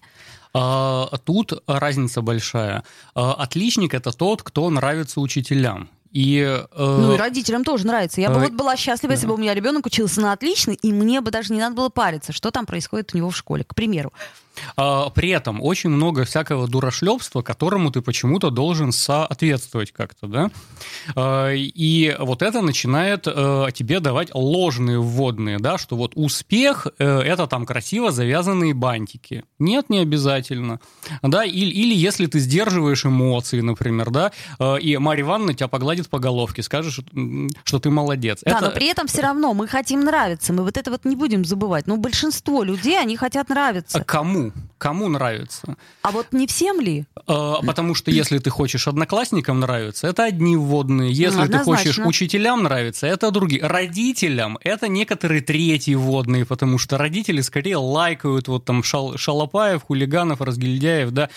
А, 0.55 1.07
тут 1.23 1.63
разница 1.67 2.21
большая. 2.21 2.83
Отличник 3.13 3.93
это 3.93 4.11
тот, 4.11 4.43
кто 4.43 4.69
нравится 4.69 5.19
учителям. 5.19 5.89
И, 6.13 6.39
э, 6.39 6.65
ну 6.75 7.15
и 7.15 7.17
родителям 7.17 7.63
тоже 7.63 7.87
нравится. 7.87 8.21
Я 8.21 8.29
бы 8.29 8.35
э, 8.35 8.43
вот 8.43 8.51
была 8.51 8.77
счастлива, 8.77 9.09
да. 9.09 9.15
если 9.15 9.27
бы 9.27 9.33
у 9.33 9.37
меня 9.37 9.55
ребенок 9.55 9.87
учился 9.87 10.21
на 10.21 10.31
отлично, 10.31 10.71
и 10.71 10.93
мне 10.93 11.21
бы 11.21 11.31
даже 11.31 11.51
не 11.51 11.59
надо 11.59 11.75
было 11.75 11.89
париться, 11.89 12.31
что 12.31 12.51
там 12.51 12.67
происходит 12.67 13.13
у 13.13 13.17
него 13.17 13.31
в 13.31 13.35
школе, 13.35 13.63
к 13.63 13.73
примеру. 13.73 14.13
А, 14.75 15.09
при 15.09 15.29
этом 15.29 15.61
очень 15.61 15.89
много 15.89 16.25
всякого 16.25 16.67
дурашлепства, 16.67 17.41
которому 17.41 17.91
ты 17.91 18.01
почему-то 18.01 18.49
должен 18.49 18.91
соответствовать 18.91 19.91
как-то, 19.91 20.27
да? 20.27 20.51
А, 21.15 21.51
и 21.53 22.15
вот 22.19 22.41
это 22.41 22.61
начинает 22.61 23.27
э, 23.27 23.67
тебе 23.73 23.99
давать 23.99 24.29
ложные 24.33 24.99
вводные, 24.99 25.59
да, 25.59 25.77
что 25.77 25.95
вот 25.95 26.13
успех 26.15 26.87
э,– 26.99 27.19
это 27.25 27.47
там 27.47 27.65
красиво 27.65 28.11
завязанные 28.11 28.73
бантики. 28.73 29.43
Нет, 29.59 29.89
не 29.89 29.99
обязательно. 29.99 30.79
Да, 31.21 31.43
или, 31.43 31.71
или 31.71 31.95
если 31.95 32.25
ты 32.25 32.39
сдерживаешь 32.39 33.05
эмоции, 33.05 33.61
например, 33.61 34.09
да, 34.09 34.31
э, 34.59 34.79
и 34.79 34.97
Марья 34.97 35.23
Ивановна 35.23 35.53
тебя 35.53 35.67
погладит 35.67 36.09
по 36.09 36.19
головке, 36.19 36.63
скажешь, 36.63 36.99
что 37.63 37.79
ты 37.79 37.89
молодец. 37.89 38.41
Да, 38.43 38.57
это... 38.57 38.65
но 38.65 38.71
при 38.71 38.87
этом 38.87 39.07
все 39.07 39.21
равно 39.21 39.53
мы 39.53 39.67
хотим 39.67 40.01
нравиться, 40.01 40.53
мы 40.53 40.63
вот 40.63 40.77
это 40.77 40.91
вот 40.91 41.05
не 41.05 41.15
будем 41.15 41.45
забывать. 41.45 41.87
Но 41.87 41.97
большинство 41.97 42.63
людей, 42.63 42.99
они 42.99 43.17
хотят 43.17 43.49
нравиться. 43.49 43.99
А 43.99 44.03
кому? 44.03 44.42
Кому 44.77 45.07
нравится? 45.07 45.77
А 46.01 46.11
вот 46.11 46.27
не 46.33 46.45
всем 46.45 46.81
ли? 46.81 47.05
А, 47.27 47.61
потому 47.61 47.95
что 47.95 48.11
если 48.11 48.37
ты 48.39 48.49
хочешь 48.49 48.87
одноклассникам 48.87 49.61
нравиться, 49.61 50.07
это 50.07 50.25
одни 50.25 50.57
вводные. 50.57 51.11
Если 51.11 51.39
ну, 51.39 51.47
ты 51.47 51.59
хочешь 51.59 51.99
учителям 51.99 52.63
нравиться, 52.63 53.07
это 53.07 53.31
другие. 53.31 53.65
Родителям 53.65 54.57
это 54.61 54.87
некоторые 54.87 55.41
третьи 55.41 55.95
вводные, 55.95 56.45
потому 56.45 56.77
что 56.77 56.97
родители 56.97 57.41
скорее 57.41 57.77
лайкают 57.77 58.47
вот 58.47 58.65
там 58.65 58.83
шал, 58.83 59.17
шалопаев, 59.17 59.83
хулиганов, 59.83 60.41
разгильдяев, 60.41 61.11
да, 61.11 61.29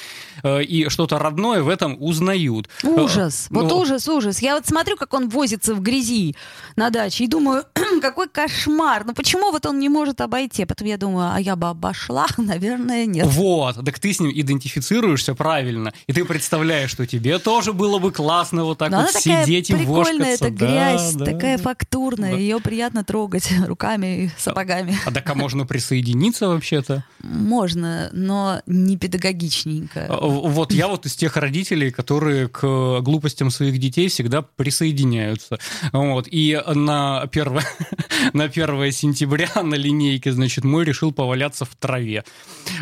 э, 0.42 0.62
и 0.62 0.88
что-то 0.88 1.18
родное 1.18 1.62
в 1.62 1.68
этом 1.68 1.96
узнают. 2.00 2.68
Ужас. 2.82 3.46
Э, 3.50 3.54
вот 3.54 3.70
Но... 3.70 3.80
ужас, 3.80 4.08
ужас. 4.08 4.40
Я 4.40 4.56
вот 4.56 4.66
смотрю, 4.66 4.96
как 4.96 5.14
он 5.14 5.28
возится 5.28 5.75
в 5.75 5.80
грязи 5.80 6.34
на 6.75 6.90
даче, 6.90 7.25
и 7.25 7.28
думаю, 7.28 7.64
какой 8.02 8.28
кошмар. 8.28 9.04
Ну 9.04 9.14
почему 9.14 9.52
вот 9.52 9.66
он 9.66 9.78
не 9.78 9.88
может 9.88 10.20
обойти? 10.20 10.64
А 10.64 10.66
потом 10.66 10.88
я 10.88 10.96
думаю, 10.96 11.30
а 11.32 11.40
я 11.40 11.56
бы 11.56 11.68
обошла? 11.68 12.26
Наверное, 12.36 12.95
нет. 13.04 13.26
Вот, 13.26 13.84
так 13.84 13.98
ты 13.98 14.12
с 14.12 14.20
ним 14.20 14.30
идентифицируешься 14.34 15.34
правильно, 15.34 15.92
и 16.06 16.12
ты 16.12 16.24
представляешь, 16.24 16.90
что 16.90 17.06
тебе 17.06 17.38
тоже 17.38 17.72
было 17.72 17.98
бы 17.98 18.12
классно 18.12 18.64
вот 18.64 18.78
так 18.78 18.90
Но 18.90 19.02
вот 19.02 19.10
сидеть 19.10 19.70
и 19.70 19.74
прикольная, 19.74 20.30
вошкаться. 20.32 20.44
эта 20.46 20.50
грязь, 20.50 21.12
Да, 21.14 21.24
да. 21.24 21.32
такая 21.32 21.58
фактурная, 21.58 22.32
Да. 22.32 22.38
ее 22.38 22.60
приятно 22.60 23.04
трогать 23.04 23.50
руками 23.66 24.24
и 24.24 24.30
сапогами. 24.38 24.96
А 25.04 25.10
так 25.10 25.28
а 25.28 25.34
можно 25.34 25.66
присоединиться 25.66 26.48
вообще-то? 26.48 27.04
Можно, 27.22 28.08
но 28.12 28.62
не 28.66 28.96
педагогичненько. 28.96 30.06
А, 30.08 30.16
Вот 30.26 30.72
я 30.72 30.88
вот 30.88 31.04
из 31.06 31.16
тех 31.16 31.36
родителей, 31.36 31.90
которые 31.90 32.48
к 32.48 33.00
глупостям 33.00 33.50
своих 33.50 33.78
детей 33.78 34.08
всегда 34.08 34.42
присоединяются. 34.42 35.58
Вот. 35.92 36.28
И 36.30 36.60
на 36.74 37.20
1, 37.22 37.60
на 38.32 38.44
1 38.44 38.92
сентября 38.92 39.48
на 39.62 39.74
линейке, 39.74 40.32
значит, 40.32 40.64
мой 40.64 40.84
решил 40.84 41.12
поваляться 41.12 41.64
в 41.64 41.74
траве. 41.76 42.24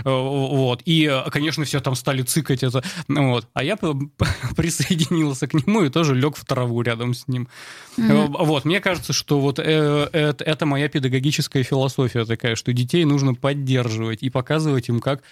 Э, 0.05 0.11
Вот. 0.11 0.83
И, 0.85 1.23
конечно, 1.31 1.65
все 1.65 1.81
там 1.81 1.95
стали 1.95 2.23
цикать 2.23 2.63
это. 2.63 2.83
Вот. 3.09 3.49
А 3.55 3.65
я 3.65 3.77
присоединился 4.57 5.47
к 5.47 5.55
нему 5.55 5.83
и 5.85 5.91
тоже 5.91 6.15
лег 6.15 6.37
в 6.37 6.45
траву 6.45 6.83
рядом 6.83 7.15
с 7.15 7.29
ним. 7.29 7.49
Э, 7.99 8.27
Вот. 8.29 8.65
Мне 8.65 8.81
кажется, 8.81 9.13
что 9.13 9.41
вот 9.41 9.59
э, 9.59 10.09
э, 10.13 10.35
это 10.39 10.67
моя 10.67 10.89
педагогическая 10.89 11.63
философия 11.63 12.25
такая, 12.25 12.55
что 12.57 12.73
детей 12.73 13.05
нужно 13.05 13.35
поддерживать 13.35 14.23
и 14.23 14.31
показывать 14.31 14.89
им, 14.89 15.01
как 15.01 15.23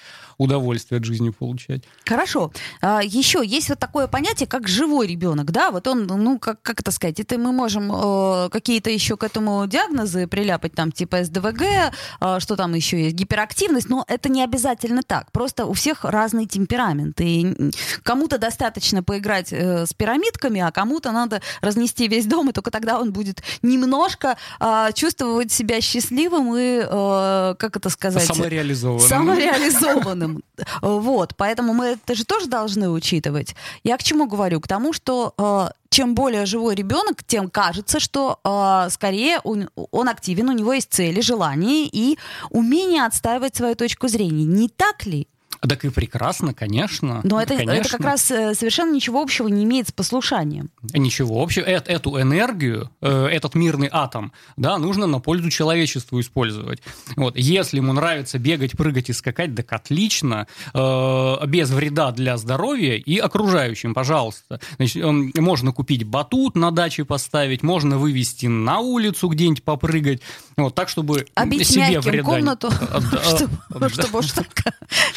удовольствие 0.43 0.99
от 0.99 1.05
жизни 1.05 1.31
получать. 1.31 1.83
Хорошо. 2.05 2.53
А, 2.81 3.01
еще 3.03 3.43
есть 3.45 3.69
вот 3.69 3.79
такое 3.79 4.07
понятие, 4.07 4.47
как 4.47 4.69
живой 4.69 5.07
ребенок, 5.07 5.51
да? 5.51 5.71
Вот 5.71 5.87
он, 5.87 6.07
ну, 6.07 6.39
как, 6.39 6.61
как 6.63 6.81
это 6.81 6.91
сказать, 6.91 7.21
это 7.21 7.39
мы 7.39 7.53
можем 7.53 7.93
э, 7.93 8.49
какие-то 8.51 8.91
еще 8.91 9.17
к 9.17 9.25
этому 9.25 9.67
диагнозы 9.67 10.27
приляпать, 10.27 10.75
там, 10.75 10.93
типа 10.93 11.25
СДВГ, 11.25 11.63
э, 11.63 12.41
что 12.41 12.57
там 12.57 12.75
еще 12.75 13.05
есть, 13.05 13.17
гиперактивность, 13.17 13.89
но 13.89 14.05
это 14.09 14.29
не 14.29 14.43
обязательно 14.43 15.03
так. 15.03 15.31
Просто 15.33 15.67
у 15.67 15.73
всех 15.73 16.05
разный 16.05 16.47
темперамент. 16.47 17.21
И 17.21 17.73
кому-то 18.03 18.39
достаточно 18.39 19.03
поиграть 19.03 19.53
э, 19.53 19.87
с 19.87 19.95
пирамидками, 19.95 20.61
а 20.61 20.71
кому-то 20.71 21.13
надо 21.13 21.41
разнести 21.61 22.09
весь 22.09 22.27
дом, 22.27 22.51
и 22.51 22.53
только 22.53 22.71
тогда 22.71 23.01
он 23.01 23.13
будет 23.13 23.43
немножко 23.63 24.37
э, 24.61 24.91
чувствовать 24.95 25.53
себя 25.53 25.81
счастливым 25.81 26.57
и, 26.57 26.83
э, 26.85 27.55
как 27.59 27.77
это 27.77 27.91
сказать... 27.91 28.27
Самореализованным. 28.27 29.09
Самореализованным. 29.09 30.32
Вот, 30.81 31.35
поэтому 31.37 31.75
мы 31.75 31.87
это 31.87 32.15
же 32.15 32.25
тоже 32.25 32.47
должны 32.47 32.89
учитывать. 32.91 33.55
Я 33.85 33.97
к 33.97 34.03
чему 34.03 34.27
говорю? 34.27 34.61
К 34.61 34.69
тому, 34.69 34.93
что 34.93 35.35
э, 35.39 35.69
чем 35.91 36.15
более 36.15 36.47
живой 36.47 36.75
ребенок, 36.75 37.25
тем 37.25 37.51
кажется, 37.51 38.01
что 38.01 38.39
э, 38.45 38.91
скорее 38.91 39.41
он, 39.45 39.69
он 39.75 40.09
активен, 40.09 40.49
у 40.49 40.53
него 40.53 40.73
есть 40.73 40.93
цели, 40.93 41.21
желания 41.21 41.87
и 41.87 42.19
умение 42.51 43.05
отстаивать 43.05 43.57
свою 43.57 43.75
точку 43.75 44.09
зрения. 44.09 44.45
Не 44.45 44.69
так 44.69 45.07
ли? 45.07 45.29
Так 45.69 45.85
и 45.85 45.91
прекрасно, 45.91 46.55
конечно. 46.55 47.21
Но 47.23 47.41
это, 47.41 47.55
это 47.55 47.67
конечно. 47.67 47.99
как 47.99 48.07
раз 48.07 48.31
э, 48.33 48.55
совершенно 48.55 48.93
ничего 48.93 49.23
общего 49.23 49.47
не 49.47 49.63
имеет 49.63 49.89
с 49.89 49.93
послушанием. 49.93 50.71
Ничего 50.93 51.41
общего. 51.41 51.65
Эт- 51.65 51.87
эту 51.87 52.21
энергию, 52.21 52.91
э, 53.01 53.27
этот 53.27 53.55
мирный 53.55 53.89
атом, 53.91 54.33
да, 54.57 54.77
нужно 54.79 55.07
на 55.07 55.21
пользу 55.21 55.51
человечеству 55.51 56.19
использовать. 56.19 56.83
Вот. 57.15 57.37
Если 57.37 57.77
ему 57.77 57.93
нравится 57.93 58.41
бегать, 58.41 58.73
прыгать 58.73 59.09
и 59.11 59.13
скакать, 59.13 59.55
так 59.55 59.73
отлично, 59.73 60.49
э, 60.75 61.47
без 61.47 61.71
вреда 61.71 62.11
для 62.11 62.39
здоровья 62.39 62.97
и 62.97 63.19
окружающим, 63.19 63.95
пожалуйста. 63.95 64.59
Значит, 64.77 65.05
можно 65.37 65.71
купить 65.71 66.03
батут 66.03 66.57
на 66.57 66.73
даче 66.73 67.05
поставить, 67.05 67.63
можно 67.63 67.99
вывести 67.99 68.47
на 68.47 68.81
улицу 68.81 69.29
где-нибудь 69.29 69.63
попрыгать, 69.63 70.23
вот, 70.57 70.75
так, 70.75 70.89
чтобы 70.89 71.27
Обить 71.35 71.69
себе 71.69 72.01
вреда... 72.01 72.25
комнату, 72.25 72.71
чтобы 73.71 73.89
чтобы 73.91 74.19
уж 74.19 74.33
так, 74.33 74.49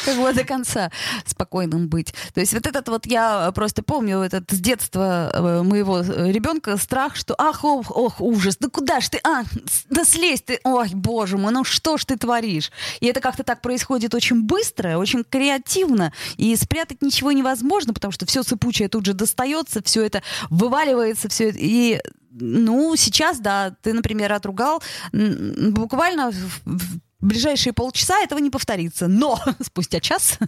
как 0.04 0.16
бы 0.16 0.35
до 0.36 0.44
конца 0.44 0.90
спокойным 1.24 1.88
быть. 1.88 2.14
То 2.34 2.40
есть 2.40 2.52
вот 2.52 2.66
этот 2.66 2.88
вот 2.88 3.06
я 3.06 3.50
просто 3.54 3.82
помню 3.82 4.18
этот 4.18 4.50
с 4.50 4.60
детства 4.60 5.30
э, 5.32 5.62
моего 5.62 6.00
э, 6.00 6.30
ребенка 6.30 6.76
страх, 6.76 7.16
что 7.16 7.34
ах, 7.38 7.64
ох, 7.64 7.90
ох, 7.90 8.20
ужас, 8.20 8.56
да 8.60 8.68
куда 8.68 9.00
ж 9.00 9.08
ты, 9.08 9.20
а, 9.24 9.42
да 9.88 10.04
слезь 10.04 10.42
ты, 10.42 10.60
ой, 10.64 10.90
боже 10.92 11.38
мой, 11.38 11.52
ну 11.52 11.64
что 11.64 11.96
ж 11.96 12.04
ты 12.04 12.16
творишь? 12.16 12.70
И 13.00 13.06
это 13.06 13.20
как-то 13.20 13.42
так 13.42 13.62
происходит 13.62 14.14
очень 14.14 14.42
быстро, 14.42 14.98
очень 14.98 15.24
креативно, 15.24 16.12
и 16.36 16.54
спрятать 16.56 17.02
ничего 17.02 17.32
невозможно, 17.32 17.94
потому 17.94 18.12
что 18.12 18.26
все 18.26 18.42
сыпучее 18.42 18.88
тут 18.88 19.06
же 19.06 19.14
достается, 19.14 19.82
все 19.82 20.02
это 20.02 20.22
вываливается, 20.50 21.28
все 21.28 21.48
это, 21.48 21.58
и 21.60 22.00
ну, 22.38 22.94
сейчас, 22.96 23.38
да, 23.38 23.74
ты, 23.82 23.94
например, 23.94 24.32
отругал, 24.32 24.82
буквально 25.12 26.30
в, 26.30 27.00
в 27.20 27.26
ближайшие 27.26 27.72
полчаса 27.72 28.20
этого 28.20 28.38
не 28.38 28.50
повторится. 28.50 29.08
Но 29.08 29.38
спустя 29.60 30.00
час 30.00 30.38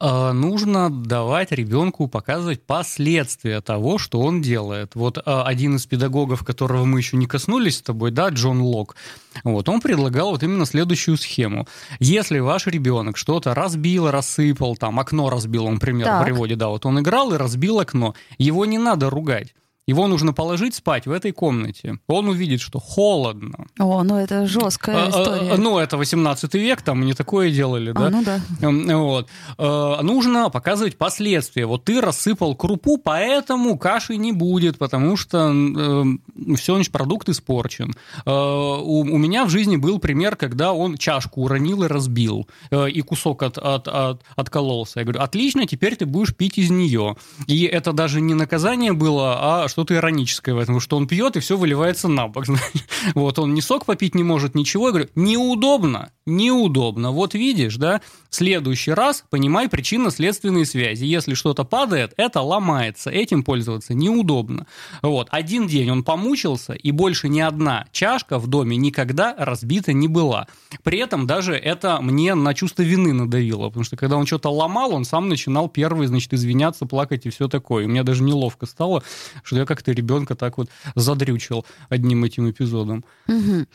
Э, 0.00 0.32
нужно 0.32 0.88
давать 0.88 1.52
ребенку 1.52 2.08
показывать 2.08 2.62
последствия 2.62 3.60
того, 3.60 3.98
что 3.98 4.20
он 4.20 4.40
делает. 4.40 4.94
Вот 4.94 5.18
э, 5.18 5.20
один 5.24 5.76
из 5.76 5.84
педагогов, 5.84 6.42
которого 6.42 6.86
мы 6.86 7.00
еще 7.00 7.18
не 7.18 7.26
коснулись 7.26 7.78
с 7.78 7.82
тобой, 7.82 8.10
да, 8.10 8.30
Джон 8.30 8.62
Лок, 8.62 8.96
вот, 9.44 9.68
он 9.68 9.80
предлагал 9.82 10.30
вот 10.30 10.42
именно 10.42 10.64
следующую 10.64 11.18
схему. 11.18 11.68
Если 11.98 12.38
ваш 12.38 12.66
ребенок 12.66 13.18
что-то 13.18 13.54
разбил, 13.54 14.10
рассыпал, 14.10 14.76
там, 14.76 14.98
окно 14.98 15.28
разбил, 15.28 15.66
он 15.66 15.78
пример 15.78 16.06
Так. 16.06 16.24
приводит, 16.24 16.56
да, 16.56 16.68
вот 16.68 16.86
он 16.86 17.00
играл 17.00 17.34
и 17.34 17.36
разбил 17.36 17.78
окно, 17.78 18.14
его 18.38 18.64
не 18.64 18.78
надо 18.78 19.10
ругать. 19.10 19.54
Его 19.86 20.06
нужно 20.06 20.32
положить 20.32 20.74
спать 20.74 21.06
в 21.06 21.10
этой 21.10 21.32
комнате. 21.32 21.98
Он 22.06 22.28
увидит, 22.28 22.60
что 22.60 22.78
холодно. 22.78 23.66
О, 23.78 24.02
ну 24.04 24.16
это 24.18 24.46
жесткая 24.46 24.96
А, 24.96 25.06
а, 25.06 25.08
история. 25.10 25.52
а, 25.52 25.56
Ну, 25.56 25.78
это 25.78 25.96
18 25.96 26.54
век, 26.54 26.82
там 26.82 27.04
не 27.04 27.12
такое 27.14 27.50
делали, 27.50 27.90
да? 27.92 28.06
А, 28.06 28.10
ну 28.10 28.22
да. 28.22 28.40
Эм, 28.62 28.86
Вот. 29.00 29.28
Э, 29.58 29.98
Нужно 30.02 30.48
показывать 30.50 30.96
последствия. 30.96 31.66
Вот 31.66 31.84
ты 31.84 32.00
рассыпал 32.00 32.54
крупу, 32.54 32.98
поэтому 32.98 33.76
каши 33.78 34.16
не 34.16 34.32
будет, 34.32 34.78
потому 34.78 35.16
что 35.16 35.52
все, 36.56 36.74
значит, 36.74 36.92
продукт 36.92 37.28
испорчен. 37.28 37.92
Э, 38.26 38.30
У 38.30 39.00
у 39.00 39.18
меня 39.18 39.44
в 39.44 39.50
жизни 39.50 39.76
был 39.76 39.98
пример, 39.98 40.36
когда 40.36 40.72
он 40.72 40.96
чашку 40.96 41.42
уронил 41.42 41.82
и 41.84 41.88
разбил, 41.88 42.46
э, 42.70 42.90
и 42.90 43.00
кусок 43.00 43.42
от, 43.42 43.58
от, 43.58 43.88
от- 43.88 44.22
откололся. 44.36 45.00
Я 45.00 45.04
говорю, 45.04 45.20
отлично, 45.22 45.66
теперь 45.66 45.96
ты 45.96 46.06
будешь 46.06 46.34
пить 46.36 46.58
из 46.58 46.70
нее. 46.70 47.16
И 47.48 47.64
это 47.64 47.92
даже 47.92 48.20
не 48.20 48.34
наказание 48.34 48.92
было, 48.92 49.64
а 49.64 49.68
что-то 49.70 49.94
ироническое 49.94 50.54
в 50.54 50.58
этом, 50.58 50.80
что 50.80 50.96
он 50.96 51.06
пьет, 51.06 51.36
и 51.36 51.40
все 51.40 51.56
выливается 51.56 52.08
на 52.08 52.28
бок. 52.28 52.46
Вот 53.14 53.38
он 53.38 53.54
ни 53.54 53.60
сок 53.60 53.86
попить 53.86 54.14
не 54.14 54.22
может, 54.22 54.54
ничего. 54.54 54.88
Я 54.88 54.92
говорю, 54.92 55.08
неудобно, 55.14 56.12
неудобно. 56.26 57.12
Вот 57.12 57.34
видишь, 57.34 57.76
да, 57.76 58.02
следующий 58.28 58.92
раз 58.92 59.24
понимай 59.30 59.68
причинно-следственные 59.68 60.66
связи. 60.66 61.04
Если 61.04 61.34
что-то 61.34 61.64
падает, 61.64 62.12
это 62.16 62.40
ломается. 62.40 63.10
Этим 63.10 63.42
пользоваться 63.42 63.94
неудобно. 63.94 64.66
Вот. 65.02 65.28
Один 65.30 65.66
день 65.66 65.90
он 65.90 66.04
помучился, 66.04 66.74
и 66.74 66.90
больше 66.90 67.28
ни 67.28 67.40
одна 67.40 67.86
чашка 67.92 68.38
в 68.38 68.46
доме 68.46 68.76
никогда 68.76 69.34
разбита 69.38 69.92
не 69.92 70.08
была. 70.08 70.46
При 70.82 70.98
этом 70.98 71.26
даже 71.26 71.54
это 71.54 72.00
мне 72.00 72.34
на 72.34 72.54
чувство 72.54 72.82
вины 72.82 73.12
надавило, 73.12 73.68
потому 73.68 73.84
что 73.84 73.96
когда 73.96 74.16
он 74.16 74.26
что-то 74.26 74.50
ломал, 74.50 74.94
он 74.94 75.04
сам 75.04 75.28
начинал 75.28 75.68
первый, 75.68 76.06
значит, 76.06 76.32
извиняться, 76.32 76.86
плакать 76.86 77.26
и 77.26 77.30
все 77.30 77.48
такое. 77.48 77.84
И 77.84 77.86
мне 77.86 78.02
даже 78.02 78.22
неловко 78.22 78.66
стало, 78.66 79.02
что 79.42 79.56
я 79.60 79.66
как-то 79.66 79.92
ребенка 79.92 80.34
так 80.34 80.58
вот 80.58 80.68
задрючил 80.94 81.64
одним 81.88 82.24
этим 82.24 82.50
эпизодом. 82.50 83.04
Мгм. 83.26 83.66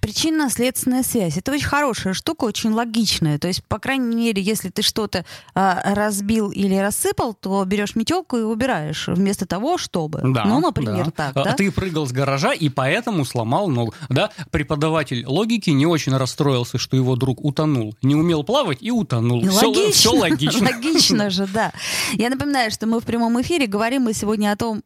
Причинно-следственная 0.00 1.02
связь. 1.02 1.38
Это 1.38 1.50
очень 1.50 1.64
хорошая 1.66 2.12
штука, 2.12 2.44
очень 2.44 2.70
логичная. 2.72 3.38
То 3.38 3.48
есть, 3.48 3.64
по 3.64 3.78
крайней 3.78 4.14
мере, 4.14 4.42
если 4.42 4.68
ты 4.68 4.82
что-то 4.82 5.24
а, 5.54 5.94
разбил 5.94 6.50
или 6.50 6.76
рассыпал, 6.76 7.32
то 7.32 7.64
берешь 7.64 7.96
метелку 7.96 8.36
и 8.36 8.42
убираешь, 8.42 9.08
вместо 9.08 9.46
того, 9.46 9.78
чтобы. 9.78 10.20
Да, 10.22 10.44
ну, 10.44 10.60
например, 10.60 11.06
да. 11.06 11.10
так, 11.10 11.36
А 11.36 11.44
да? 11.44 11.52
Ты 11.54 11.70
прыгал 11.72 12.06
с 12.06 12.12
гаража 12.12 12.52
и 12.52 12.68
поэтому 12.68 13.24
сломал 13.24 13.68
ногу. 13.68 13.94
Да? 14.10 14.30
Преподаватель 14.50 15.24
логики 15.26 15.70
не 15.70 15.86
очень 15.86 16.14
расстроился, 16.16 16.76
что 16.76 16.96
его 16.96 17.16
друг 17.16 17.42
утонул. 17.42 17.96
Не 18.02 18.14
умел 18.14 18.44
плавать 18.44 18.78
и 18.82 18.90
утонул. 18.90 19.42
Ну, 19.42 19.50
Все 19.50 19.66
логично. 19.68 19.92
все 19.92 20.10
логично. 20.12 20.68
Логично 20.72 21.30
же, 21.30 21.46
да. 21.46 21.72
Я 22.12 22.28
напоминаю, 22.28 22.70
что 22.70 22.86
мы 22.86 23.00
в 23.00 23.04
прямом 23.04 23.40
эфире 23.40 23.66
говорим 23.66 24.02
мы 24.02 24.12
сегодня 24.12 24.52
о 24.52 24.56
том, 24.56 24.82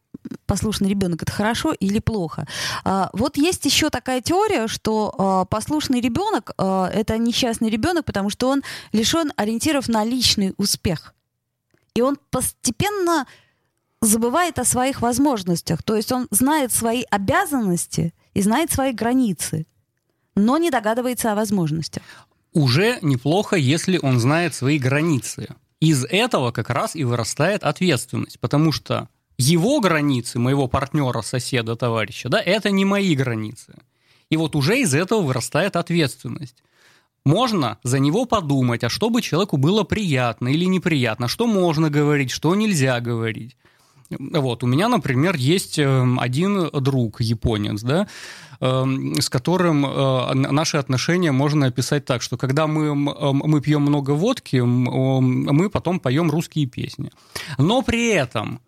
послушный 0.47 0.89
ребенок 0.89 1.23
это 1.23 1.33
хорошо 1.33 1.73
или 1.73 1.99
плохо. 1.99 2.47
А, 2.85 3.11
вот 3.13 3.37
есть 3.37 3.65
еще 3.65 3.91
такая 3.91 4.21
теория, 4.21 4.69
что 4.69 5.15
а, 5.19 5.45
послушный 5.45 6.01
ребенок 6.01 6.53
а, 6.59 6.89
это 6.89 7.19
несчастный 7.19 7.71
ребенок, 7.71 8.05
потому 8.05 8.31
что 8.31 8.49
он 8.49 8.63
лишен 8.93 9.33
ориентиров 9.37 9.89
на 9.89 10.05
личный 10.05 10.55
успех. 10.57 11.15
И 11.95 12.03
он 12.03 12.19
постепенно 12.31 13.27
забывает 14.01 14.59
о 14.59 14.65
своих 14.65 15.01
возможностях. 15.01 15.83
То 15.83 15.97
есть 15.97 16.13
он 16.13 16.29
знает 16.31 16.73
свои 16.73 17.05
обязанности 17.11 18.15
и 18.35 18.43
знает 18.43 18.71
свои 18.71 18.93
границы, 18.93 19.67
но 20.35 20.59
не 20.59 20.71
догадывается 20.71 21.33
о 21.33 21.35
возможностях. 21.35 22.03
Уже 22.53 22.99
неплохо, 23.03 23.57
если 23.57 23.99
он 23.99 24.21
знает 24.21 24.55
свои 24.55 24.79
границы. 24.79 25.49
Из 25.81 26.05
этого 26.05 26.53
как 26.53 26.71
раз 26.71 26.97
и 26.97 27.05
вырастает 27.05 27.65
ответственность, 27.65 28.41
потому 28.41 28.73
что 28.73 29.09
его 29.39 29.81
границы, 29.81 30.39
моего 30.39 30.69
партнера, 30.69 31.23
соседа, 31.23 31.77
товарища, 31.77 32.29
да, 32.29 32.41
это 32.41 32.71
не 32.71 32.85
мои 32.85 33.15
границы. 33.15 33.75
И 34.31 34.37
вот 34.37 34.57
уже 34.57 34.81
из 34.81 34.95
этого 34.95 35.23
вырастает 35.23 35.77
ответственность. 35.77 36.57
Можно 37.25 37.79
за 37.83 37.99
него 37.99 38.25
подумать, 38.25 38.85
а 38.85 38.89
чтобы 38.89 39.21
человеку 39.21 39.57
было 39.57 39.83
приятно 39.83 40.49
или 40.49 40.65
неприятно, 40.65 41.29
что 41.29 41.47
можно 41.47 41.91
говорить, 41.91 42.31
что 42.31 42.55
нельзя 42.55 43.01
говорить. 43.01 43.57
Вот, 44.11 44.63
у 44.63 44.67
меня, 44.67 44.89
например, 44.89 45.35
есть 45.35 45.81
эм, 45.81 46.21
один 46.21 46.71
друг, 46.71 47.21
японец, 47.21 47.83
да, 47.83 48.07
эм, 48.61 49.21
с 49.21 49.29
которым 49.29 49.85
э, 49.85 50.35
наши 50.35 50.77
отношения 50.77 51.33
можно 51.33 51.67
описать 51.67 52.05
так, 52.05 52.23
что 52.23 52.37
когда 52.37 52.69
мы, 52.69 52.95
мы 52.95 53.61
пьем 53.61 53.83
много 53.83 54.13
водки, 54.13 54.59
мы 54.59 55.69
потом 55.71 55.99
поем 55.99 56.31
русские 56.31 56.67
песни. 56.67 57.11
Но 57.59 57.83
при 57.83 58.11
этом 58.11 58.61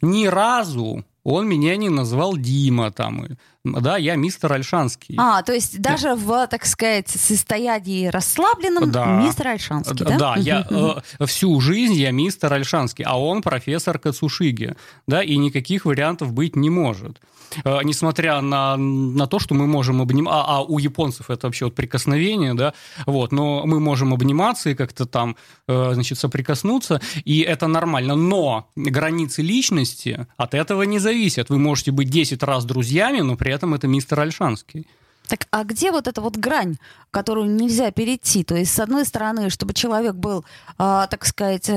ни 0.00 0.26
разу 0.26 1.04
он 1.28 1.48
меня 1.48 1.76
не 1.76 1.88
назвал 1.88 2.36
Дима 2.36 2.92
там. 2.92 3.26
Да, 3.64 3.96
я 3.96 4.14
мистер 4.14 4.52
Альшанский. 4.52 5.16
А, 5.18 5.42
то 5.42 5.52
есть 5.52 5.80
даже 5.80 6.14
в, 6.14 6.46
так 6.46 6.64
сказать, 6.64 7.08
состоянии 7.08 8.06
расслабленном 8.06 8.92
да. 8.92 9.20
мистер 9.20 9.48
Альшанский, 9.48 10.04
да? 10.04 10.18
Да, 10.18 10.36
я 10.36 10.64
э, 10.70 11.26
всю 11.26 11.60
жизнь 11.60 11.94
я 11.94 12.12
мистер 12.12 12.52
Альшанский, 12.52 13.04
а 13.04 13.18
он 13.18 13.42
профессор 13.42 13.98
Кацушиги, 13.98 14.76
да, 15.08 15.20
и 15.20 15.36
никаких 15.36 15.84
вариантов 15.84 16.32
быть 16.32 16.54
не 16.54 16.70
может. 16.70 17.20
Э, 17.64 17.78
несмотря 17.82 18.40
на, 18.40 18.76
на 18.76 19.26
то, 19.26 19.38
что 19.38 19.54
мы 19.54 19.66
можем 19.66 20.02
обнимать, 20.02 20.34
а, 20.34 20.58
а 20.58 20.62
у 20.62 20.78
японцев 20.78 21.30
это 21.30 21.46
вообще 21.46 21.66
вот 21.66 21.74
прикосновение, 21.74 22.54
да, 22.54 22.74
вот, 23.06 23.32
но 23.32 23.64
мы 23.66 23.80
можем 23.80 24.12
обниматься 24.12 24.70
и 24.70 24.74
как-то 24.74 25.06
там, 25.06 25.36
э, 25.68 25.90
значит, 25.94 26.18
соприкоснуться, 26.18 27.00
и 27.24 27.40
это 27.40 27.66
нормально, 27.66 28.14
но 28.16 28.68
границы 28.76 29.42
личности 29.42 30.26
от 30.36 30.54
этого 30.54 30.82
не 30.82 30.98
зависят. 30.98 31.50
Вы 31.50 31.58
можете 31.58 31.92
быть 31.92 32.10
10 32.10 32.42
раз 32.42 32.64
друзьями, 32.64 33.20
но 33.20 33.36
при 33.36 33.52
этом 33.52 33.74
это 33.74 33.88
мистер 33.88 34.20
Альшанский. 34.20 34.86
Так 35.28 35.46
а 35.50 35.64
где 35.64 35.90
вот 35.90 36.06
эта 36.06 36.20
вот 36.20 36.36
грань, 36.36 36.76
которую 37.10 37.50
нельзя 37.50 37.90
перейти? 37.90 38.44
То 38.44 38.54
есть, 38.56 38.72
с 38.72 38.80
одной 38.80 39.04
стороны, 39.04 39.50
чтобы 39.50 39.74
человек 39.74 40.14
был, 40.14 40.44
э, 40.78 41.06
так 41.10 41.24
сказать, 41.24 41.68
э, 41.68 41.72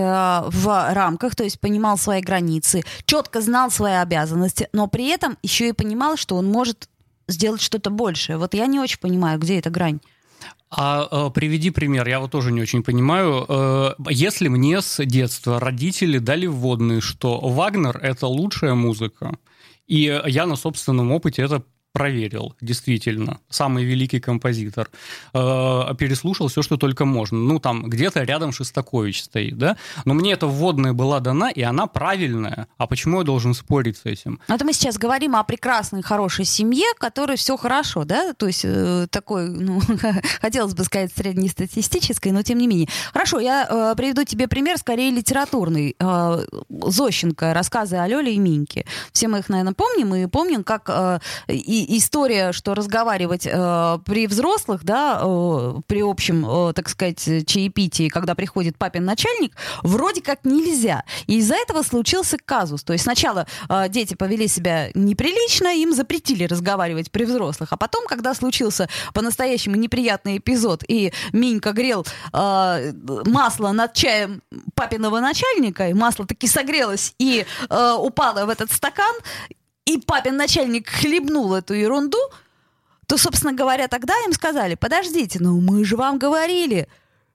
в 0.47 0.93
рамках, 0.93 1.35
то 1.35 1.43
есть 1.43 1.59
понимал 1.59 1.97
свои 1.97 2.21
границы, 2.21 2.83
четко 3.05 3.41
знал 3.41 3.71
свои 3.71 3.93
обязанности, 3.93 4.69
но 4.73 4.87
при 4.87 5.07
этом 5.09 5.37
еще 5.43 5.69
и 5.69 5.73
понимал, 5.73 6.17
что 6.17 6.35
он 6.35 6.47
может 6.47 6.89
сделать 7.27 7.61
что-то 7.61 7.89
большее. 7.89 8.37
Вот 8.37 8.53
я 8.53 8.65
не 8.67 8.79
очень 8.79 8.99
понимаю, 8.99 9.39
где 9.39 9.59
эта 9.59 9.69
грань. 9.69 9.99
А 10.71 11.07
э, 11.09 11.31
приведи 11.31 11.71
пример, 11.71 12.07
я 12.07 12.19
вот 12.19 12.31
тоже 12.31 12.51
не 12.51 12.61
очень 12.61 12.83
понимаю. 12.83 13.45
Э, 13.47 13.93
если 14.09 14.49
мне 14.49 14.81
с 14.81 15.03
детства 15.03 15.59
родители 15.59 16.19
дали 16.19 16.45
вводные, 16.45 17.01
что 17.01 17.39
Вагнер 17.39 17.97
это 17.97 18.27
лучшая 18.27 18.75
музыка, 18.75 19.37
и 19.87 20.21
я 20.27 20.45
на 20.45 20.55
собственном 20.55 21.11
опыте 21.11 21.41
это 21.41 21.63
проверил, 21.91 22.55
действительно, 22.61 23.39
самый 23.49 23.83
великий 23.83 24.19
композитор, 24.19 24.89
э, 25.33 25.95
переслушал 25.97 26.47
все, 26.47 26.61
что 26.61 26.77
только 26.77 27.05
можно. 27.05 27.37
Ну, 27.37 27.59
там 27.59 27.89
где-то 27.89 28.23
рядом 28.23 28.51
Шестакович 28.51 29.23
стоит, 29.23 29.57
да? 29.57 29.75
Но 30.05 30.13
мне 30.13 30.33
эта 30.33 30.45
вводная 30.47 30.93
была 30.93 31.19
дана, 31.19 31.49
и 31.49 31.61
она 31.61 31.87
правильная. 31.87 32.67
А 32.77 32.87
почему 32.87 33.19
я 33.19 33.23
должен 33.23 33.53
спорить 33.53 33.97
с 33.97 34.05
этим? 34.05 34.39
Ну, 34.47 34.55
это 34.55 34.65
мы 34.65 34.73
сейчас 34.73 34.97
говорим 34.97 35.35
о 35.35 35.43
прекрасной, 35.43 36.03
хорошей 36.03 36.45
семье, 36.45 36.85
которой 36.97 37.37
все 37.37 37.57
хорошо, 37.57 38.03
да? 38.05 38.33
То 38.33 38.47
есть 38.47 38.61
э, 38.63 39.07
такой, 39.09 39.49
ну, 39.49 39.81
хотелось 40.41 40.75
бы 40.75 40.83
сказать, 40.83 41.11
среднестатистической, 41.15 42.31
но 42.31 42.43
тем 42.43 42.59
не 42.59 42.67
менее. 42.67 42.87
Хорошо, 43.13 43.39
я 43.39 43.67
э, 43.67 43.95
приведу 43.97 44.23
тебе 44.23 44.47
пример, 44.47 44.77
скорее 44.77 45.11
литературный. 45.11 45.95
Зощенко, 46.69 47.53
рассказы 47.53 47.97
о 47.97 48.07
Лёле 48.07 48.33
и 48.33 48.37
Миньке. 48.37 48.85
Все 49.11 49.27
мы 49.27 49.39
их, 49.39 49.49
наверное, 49.49 49.73
помним, 49.73 50.13
и 50.15 50.27
помним, 50.27 50.63
как 50.63 50.89
и 51.47 51.78
история, 51.87 52.51
что 52.51 52.73
разговаривать 52.73 53.45
э, 53.45 53.99
при 54.05 54.27
взрослых, 54.27 54.83
да, 54.83 55.19
э, 55.21 55.75
при 55.87 56.01
общем, 56.01 56.45
э, 56.45 56.73
так 56.73 56.89
сказать, 56.89 57.23
чаепитии, 57.45 58.09
когда 58.09 58.35
приходит 58.35 58.77
папин 58.77 59.05
начальник, 59.05 59.55
вроде 59.83 60.21
как 60.21 60.45
нельзя. 60.45 61.03
И 61.27 61.37
из-за 61.37 61.55
этого 61.55 61.83
случился 61.83 62.37
казус. 62.43 62.83
То 62.83 62.93
есть 62.93 63.03
сначала 63.03 63.47
э, 63.69 63.89
дети 63.89 64.13
повели 64.15 64.47
себя 64.47 64.89
неприлично, 64.93 65.75
им 65.75 65.93
запретили 65.93 66.45
разговаривать 66.45 67.11
при 67.11 67.25
взрослых, 67.25 67.69
а 67.71 67.77
потом, 67.77 68.05
когда 68.07 68.33
случился 68.33 68.89
по-настоящему 69.13 69.75
неприятный 69.75 70.37
эпизод, 70.37 70.83
и 70.87 71.13
Минька 71.33 71.71
грел 71.71 72.05
э, 72.33 72.93
масло 73.25 73.71
над 73.71 73.93
чаем 73.93 74.41
папиного 74.75 75.19
начальника, 75.19 75.89
и 75.89 75.93
масло 75.93 76.25
таки 76.25 76.47
согрелось 76.47 77.13
и 77.19 77.45
э, 77.69 77.95
упало 77.99 78.45
в 78.45 78.49
этот 78.49 78.71
стакан, 78.71 79.15
и 79.89 79.97
папин 79.97 80.37
начальник 80.37 80.87
хлебнул 80.87 81.55
эту 81.55 81.73
ерунду, 81.73 82.19
то, 83.07 83.17
собственно 83.17 83.53
говоря, 83.53 83.87
тогда 83.87 84.13
им 84.25 84.33
сказали, 84.33 84.75
подождите, 84.75 85.39
ну 85.41 85.59
мы 85.59 85.83
же 85.83 85.95
вам 85.95 86.19
говорили, 86.19 86.87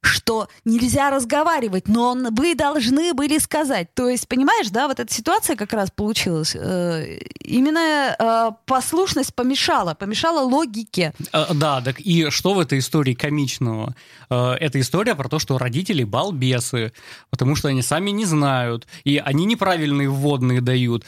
что 0.05 0.49
нельзя 0.65 1.11
разговаривать, 1.11 1.89
но 1.89 2.15
вы 2.31 2.55
должны 2.55 3.15
были 3.15 3.39
сказать. 3.39 3.93
То 3.95 4.09
есть, 4.09 4.29
понимаешь, 4.29 4.69
да, 4.69 4.87
вот 4.87 5.01
эта 5.01 5.13
ситуация 5.13 5.57
как 5.57 5.73
раз 5.73 5.91
получилась. 5.91 6.55
Э, 6.55 7.19
именно 7.41 8.15
э, 8.19 8.51
послушность 8.67 9.35
помешала, 9.35 9.95
помешала 9.95 10.41
логике. 10.45 11.15
Э, 11.33 11.47
да, 11.55 11.81
так 11.81 12.01
и 12.01 12.29
что 12.31 12.55
в 12.55 12.61
этой 12.61 12.79
истории 12.79 13.15
комичного? 13.15 13.95
Это 14.29 14.81
история 14.81 15.15
про 15.15 15.29
то, 15.29 15.39
что 15.39 15.59
родители 15.59 16.05
балбесы, 16.05 16.93
потому 17.31 17.57
что 17.57 17.69
они 17.69 17.83
сами 17.83 18.11
не 18.11 18.27
знают, 18.27 18.87
и 19.05 19.17
они 19.17 19.45
неправильные 19.47 20.09
вводные 20.09 20.61
дают 20.61 21.05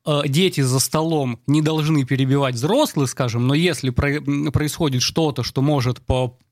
дети 0.25 0.61
за 0.61 0.79
столом 0.79 1.39
не 1.47 1.61
должны 1.61 2.05
перебивать 2.05 2.55
взрослых, 2.55 3.09
скажем, 3.09 3.47
но 3.47 3.53
если 3.53 3.91
происходит 3.91 5.01
что-то, 5.01 5.43
что 5.43 5.61
может 5.61 6.01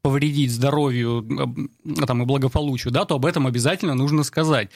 повредить 0.02 0.52
здоровью 0.52 1.68
э, 1.84 2.06
там, 2.06 2.24
и 2.24 2.26
благополучию, 2.26 2.94
да, 2.94 3.06
то 3.06 3.16
об 3.16 3.26
этом 3.26 3.48
обязательно 3.48 3.96
нужно 3.96 4.24
сказать. 4.24 4.70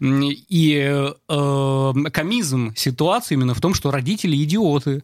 И 0.00 1.14
э, 1.28 1.92
комизм 2.12 2.74
ситуации 2.76 3.34
именно 3.34 3.54
в 3.54 3.60
том, 3.60 3.74
что 3.74 3.90
родители 3.90 4.36
идиоты. 4.42 5.02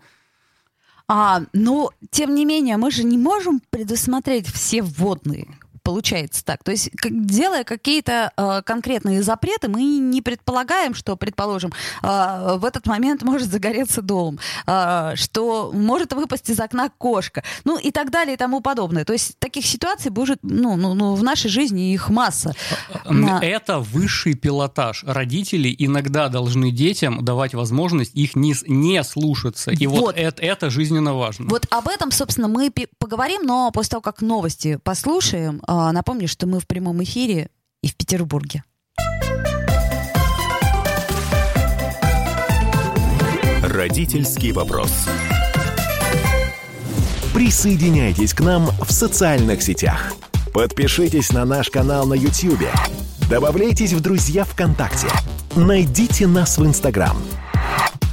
А, 1.08 1.42
но, 1.52 1.90
тем 2.10 2.34
не 2.34 2.44
менее, 2.44 2.76
мы 2.76 2.90
же 2.90 3.04
не 3.04 3.18
можем 3.18 3.60
предусмотреть 3.70 4.46
все 4.46 4.82
вводные 4.82 5.48
получается 5.82 6.44
так. 6.44 6.62
То 6.64 6.70
есть, 6.70 6.90
как, 6.96 7.26
делая 7.26 7.64
какие-то 7.64 8.32
э, 8.36 8.62
конкретные 8.64 9.22
запреты, 9.22 9.68
мы 9.68 9.82
не 9.82 10.22
предполагаем, 10.22 10.94
что, 10.94 11.16
предположим, 11.16 11.72
э, 12.02 12.56
в 12.56 12.64
этот 12.64 12.86
момент 12.86 13.22
может 13.22 13.50
загореться 13.50 14.02
дом, 14.02 14.38
э, 14.66 15.12
что 15.16 15.72
может 15.72 16.12
выпасть 16.12 16.50
из 16.50 16.60
окна 16.60 16.90
кошка, 16.98 17.42
ну 17.64 17.78
и 17.78 17.90
так 17.90 18.10
далее 18.10 18.34
и 18.34 18.36
тому 18.36 18.60
подобное. 18.60 19.04
То 19.04 19.12
есть 19.12 19.38
таких 19.38 19.66
ситуаций 19.66 20.10
будет, 20.10 20.38
ну, 20.42 20.76
ну, 20.76 20.94
ну 20.94 21.14
в 21.14 21.22
нашей 21.22 21.50
жизни 21.50 21.92
их 21.92 22.08
масса. 22.08 22.54
Это 23.42 23.78
высший 23.80 24.34
пилотаж. 24.34 25.04
Родители 25.06 25.74
иногда 25.78 26.28
должны 26.28 26.70
детям 26.70 27.24
давать 27.24 27.54
возможность 27.54 28.14
их 28.14 28.36
не, 28.36 28.54
не 28.66 29.02
слушаться. 29.04 29.70
И 29.70 29.86
вот, 29.86 30.00
вот 30.00 30.16
это, 30.16 30.42
это 30.42 30.70
жизненно 30.70 31.14
важно. 31.14 31.46
Вот 31.48 31.66
об 31.70 31.88
этом, 31.88 32.10
собственно, 32.10 32.48
мы 32.48 32.72
поговорим, 32.98 33.42
но 33.44 33.70
после 33.72 33.90
того, 33.90 34.02
как 34.02 34.22
новости 34.22 34.78
послушаем, 34.82 35.60
а, 35.66 35.71
напомню, 35.92 36.28
что 36.28 36.46
мы 36.46 36.60
в 36.60 36.66
прямом 36.66 37.02
эфире 37.02 37.48
и 37.82 37.88
в 37.88 37.96
Петербурге. 37.96 38.64
Родительский 43.62 44.52
вопрос. 44.52 44.92
Присоединяйтесь 47.32 48.34
к 48.34 48.40
нам 48.40 48.66
в 48.84 48.92
социальных 48.92 49.62
сетях. 49.62 50.12
Подпишитесь 50.52 51.32
на 51.32 51.44
наш 51.44 51.70
канал 51.70 52.06
на 52.06 52.14
YouTube. 52.14 52.68
Добавляйтесь 53.30 53.92
в 53.92 54.00
друзья 54.00 54.44
ВКонтакте. 54.44 55.08
Найдите 55.56 56.26
нас 56.26 56.58
в 56.58 56.66
Инстаграм. 56.66 57.16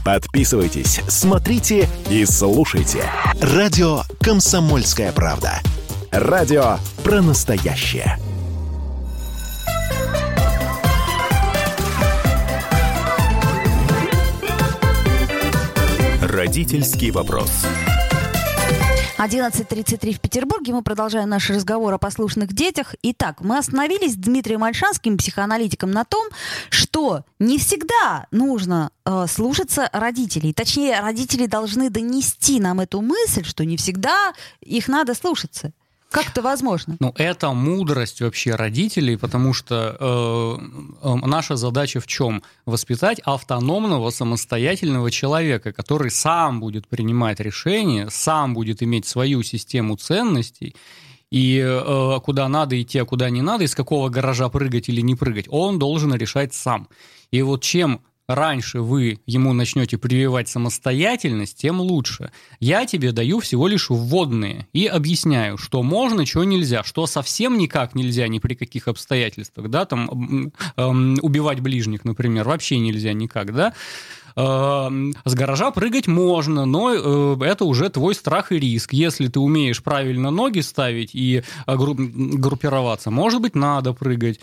Подписывайтесь, 0.05 1.01
смотрите 1.09 1.89
и 2.09 2.25
слушайте. 2.25 3.03
Радио 3.41 4.03
«Комсомольская 4.21 5.11
правда». 5.11 5.61
Радио 6.11 6.77
про 7.03 7.21
настоящее. 7.21 8.17
Родительский 16.23 17.11
вопрос. 17.11 17.51
11.33 19.19 20.13
в 20.13 20.19
Петербурге. 20.19 20.73
Мы 20.73 20.81
продолжаем 20.81 21.29
наш 21.29 21.47
разговор 21.51 21.93
о 21.93 21.99
послушных 21.99 22.53
детях. 22.53 22.95
Итак, 23.03 23.41
мы 23.41 23.59
остановились 23.59 24.13
с 24.13 24.15
Дмитрием 24.15 24.63
Альшанским, 24.63 25.15
психоаналитиком, 25.15 25.91
на 25.91 26.05
том, 26.05 26.27
что 26.71 27.23
не 27.37 27.59
всегда 27.59 28.25
нужно 28.31 28.91
э, 29.05 29.25
слушаться 29.29 29.89
родителей. 29.93 30.53
Точнее, 30.53 31.01
родители 31.01 31.45
должны 31.45 31.91
донести 31.91 32.59
нам 32.59 32.79
эту 32.79 33.01
мысль, 33.01 33.43
что 33.43 33.63
не 33.63 33.77
всегда 33.77 34.33
их 34.61 34.87
надо 34.87 35.13
слушаться. 35.13 35.71
Как 36.09 36.29
это 36.29 36.41
возможно? 36.41 36.97
Ну, 36.99 37.13
это 37.17 37.51
мудрость 37.51 38.21
вообще 38.21 38.55
родителей, 38.55 39.15
потому 39.15 39.53
что 39.53 40.57
э, 41.03 41.15
наша 41.25 41.55
задача 41.55 41.99
в 41.99 42.07
чем? 42.07 42.41
Воспитать 42.65 43.19
автономного, 43.19 44.09
самостоятельного 44.09 45.11
человека, 45.11 45.71
который 45.71 46.09
сам 46.09 46.59
будет 46.61 46.87
принимать 46.87 47.39
решения, 47.39 48.09
сам 48.09 48.55
будет 48.55 48.81
иметь 48.81 49.05
свою 49.05 49.43
систему 49.43 49.97
ценностей, 49.97 50.75
и 51.29 51.63
э, 51.63 52.19
куда 52.23 52.47
надо 52.47 52.81
идти, 52.81 52.97
а 52.97 53.05
куда 53.05 53.29
не 53.29 53.43
надо, 53.43 53.65
из 53.65 53.75
какого 53.75 54.09
гаража 54.09 54.49
прыгать 54.49 54.89
или 54.89 55.01
не 55.01 55.13
прыгать, 55.13 55.45
он 55.47 55.77
должен 55.77 56.13
решать 56.15 56.55
сам. 56.55 56.87
И 57.29 57.43
вот 57.43 57.61
чем 57.61 58.01
раньше 58.29 58.81
вы 58.81 59.19
ему 59.25 59.53
начнете 59.53 59.97
прививать 59.97 60.47
самостоятельность, 60.47 61.57
тем 61.57 61.81
лучше. 61.81 62.31
Я 62.59 62.85
тебе 62.85 63.11
даю 63.11 63.39
всего 63.39 63.67
лишь 63.67 63.89
вводные 63.89 64.67
и 64.71 64.85
объясняю, 64.85 65.57
что 65.57 65.81
можно, 65.81 66.25
что 66.27 66.43
нельзя, 66.43 66.83
что 66.83 67.07
совсем 67.07 67.57
никак 67.57 67.95
нельзя, 67.95 68.27
ни 68.27 68.37
при 68.37 68.53
каких 68.53 68.87
обстоятельствах, 68.87 69.69
да, 69.69 69.85
там 69.85 70.51
э, 70.77 70.87
убивать 71.21 71.59
ближних, 71.59 72.05
например, 72.05 72.47
вообще 72.47 72.77
нельзя 72.77 73.13
никак, 73.13 73.53
да. 73.53 73.73
Э, 74.35 74.89
с 75.25 75.33
гаража 75.33 75.71
прыгать 75.71 76.07
можно, 76.07 76.65
но 76.65 76.93
э, 76.93 77.45
это 77.45 77.65
уже 77.65 77.89
твой 77.89 78.13
страх 78.13 78.51
и 78.51 78.59
риск. 78.59 78.93
Если 78.93 79.27
ты 79.27 79.39
умеешь 79.39 79.81
правильно 79.81 80.29
ноги 80.29 80.59
ставить 80.59 81.15
и 81.15 81.43
э, 81.65 81.75
группироваться, 81.75 83.09
может 83.09 83.41
быть, 83.41 83.55
надо 83.55 83.93
прыгать. 83.93 84.39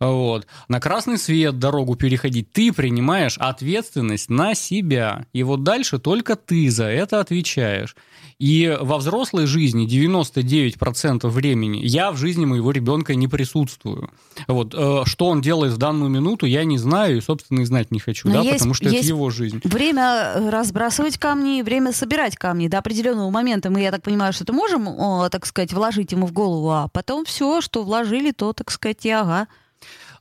Вот. 0.00 0.46
На 0.68 0.80
красный 0.80 1.18
свет 1.18 1.58
дорогу 1.58 1.94
переходить 1.94 2.50
ты 2.52 2.72
принимаешь 2.72 3.36
ответственность 3.38 4.30
на 4.30 4.54
себя. 4.54 5.26
И 5.34 5.42
вот 5.42 5.62
дальше 5.62 5.98
только 5.98 6.36
ты 6.36 6.70
за 6.70 6.86
это 6.86 7.20
отвечаешь. 7.20 7.94
И 8.38 8.74
во 8.80 8.96
взрослой 8.96 9.44
жизни 9.44 9.86
99% 9.86 11.28
времени 11.28 11.80
я 11.82 12.10
в 12.10 12.16
жизни 12.16 12.46
моего 12.46 12.70
ребенка 12.70 13.14
не 13.14 13.28
присутствую. 13.28 14.10
Вот. 14.46 14.74
Э, 14.74 15.02
что 15.04 15.26
он 15.26 15.42
делает 15.42 15.74
в 15.74 15.76
данную 15.76 16.10
минуту, 16.10 16.46
я 16.46 16.64
не 16.64 16.78
знаю 16.78 17.18
и, 17.18 17.20
собственно, 17.20 17.60
и 17.60 17.64
знать 17.66 17.90
не 17.90 18.00
хочу, 18.00 18.30
да, 18.30 18.42
потому 18.42 18.72
что 18.72 18.88
это 18.88 19.06
его 19.06 19.28
жизнь. 19.28 19.60
Время 19.64 20.50
разбрасывать 20.50 21.18
камни, 21.18 21.60
время 21.60 21.92
собирать 21.92 22.36
камни. 22.36 22.68
До 22.68 22.78
определенного 22.78 23.28
момента 23.28 23.68
мы, 23.68 23.82
я 23.82 23.90
так 23.90 24.02
понимаю, 24.02 24.32
что 24.32 24.44
это 24.44 24.54
можем, 24.54 24.88
так 25.30 25.44
сказать, 25.44 25.74
вложить 25.74 26.12
ему 26.12 26.26
в 26.26 26.32
голову, 26.32 26.70
а 26.70 26.88
потом 26.88 27.26
все, 27.26 27.60
что 27.60 27.82
вложили, 27.82 28.30
то, 28.30 28.54
так 28.54 28.70
сказать, 28.70 29.04
и 29.04 29.10
ага. 29.10 29.48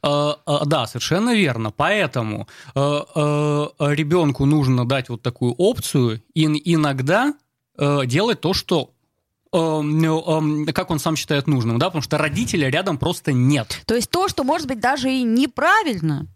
Э, 0.01 0.33
э, 0.45 0.57
да, 0.65 0.87
совершенно 0.87 1.35
верно. 1.35 1.71
Поэтому 1.71 2.47
э, 2.73 2.79
ребенку 2.79 4.45
нужно 4.45 4.87
дать 4.87 5.09
вот 5.09 5.21
такую 5.21 5.53
опцию 5.53 6.21
и 6.33 6.45
иногда 6.73 7.33
делать 8.05 8.41
то, 8.41 8.53
что 8.53 8.91
как 9.51 10.91
он 10.91 10.99
сам 10.99 11.15
считает 11.15 11.47
нужным, 11.47 11.79
да, 11.79 11.85
потому 11.85 12.01
что 12.01 12.17
родителя 12.17 12.69
рядом 12.69 12.97
просто 12.97 13.31
нет. 13.31 13.81
То 13.85 13.95
есть 13.95 14.09
то, 14.09 14.27
что 14.27 14.43
может 14.43 14.67
быть 14.67 14.81
даже 14.81 15.09
и 15.09 15.23
неправильно. 15.23 16.27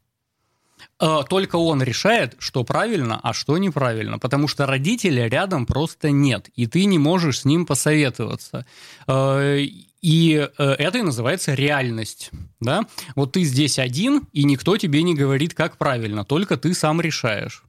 Только 0.98 1.58
он 1.58 1.84
решает, 1.84 2.36
что 2.40 2.64
правильно, 2.64 3.20
а 3.22 3.34
что 3.34 3.58
неправильно, 3.58 4.20
потому 4.20 4.48
что 4.48 4.66
родителя 4.66 5.28
рядом 5.28 5.66
просто 5.66 6.12
нет, 6.12 6.50
и 6.56 6.66
ты 6.66 6.86
не 6.86 6.98
можешь 6.98 7.42
с 7.42 7.46
ним 7.46 7.66
посоветоваться. 7.66 8.66
И 10.04 10.50
э, 10.58 10.64
это 10.64 10.98
и 10.98 11.02
называется 11.02 11.54
реальность. 11.54 12.30
Да? 12.60 12.86
Вот 13.16 13.32
ты 13.32 13.44
здесь 13.44 13.80
один, 13.80 14.28
и 14.34 14.44
никто 14.44 14.76
тебе 14.76 15.02
не 15.02 15.16
говорит, 15.16 15.54
как 15.54 15.78
правильно, 15.78 16.26
только 16.26 16.58
ты 16.58 16.74
сам 16.74 17.00
решаешь. 17.00 17.64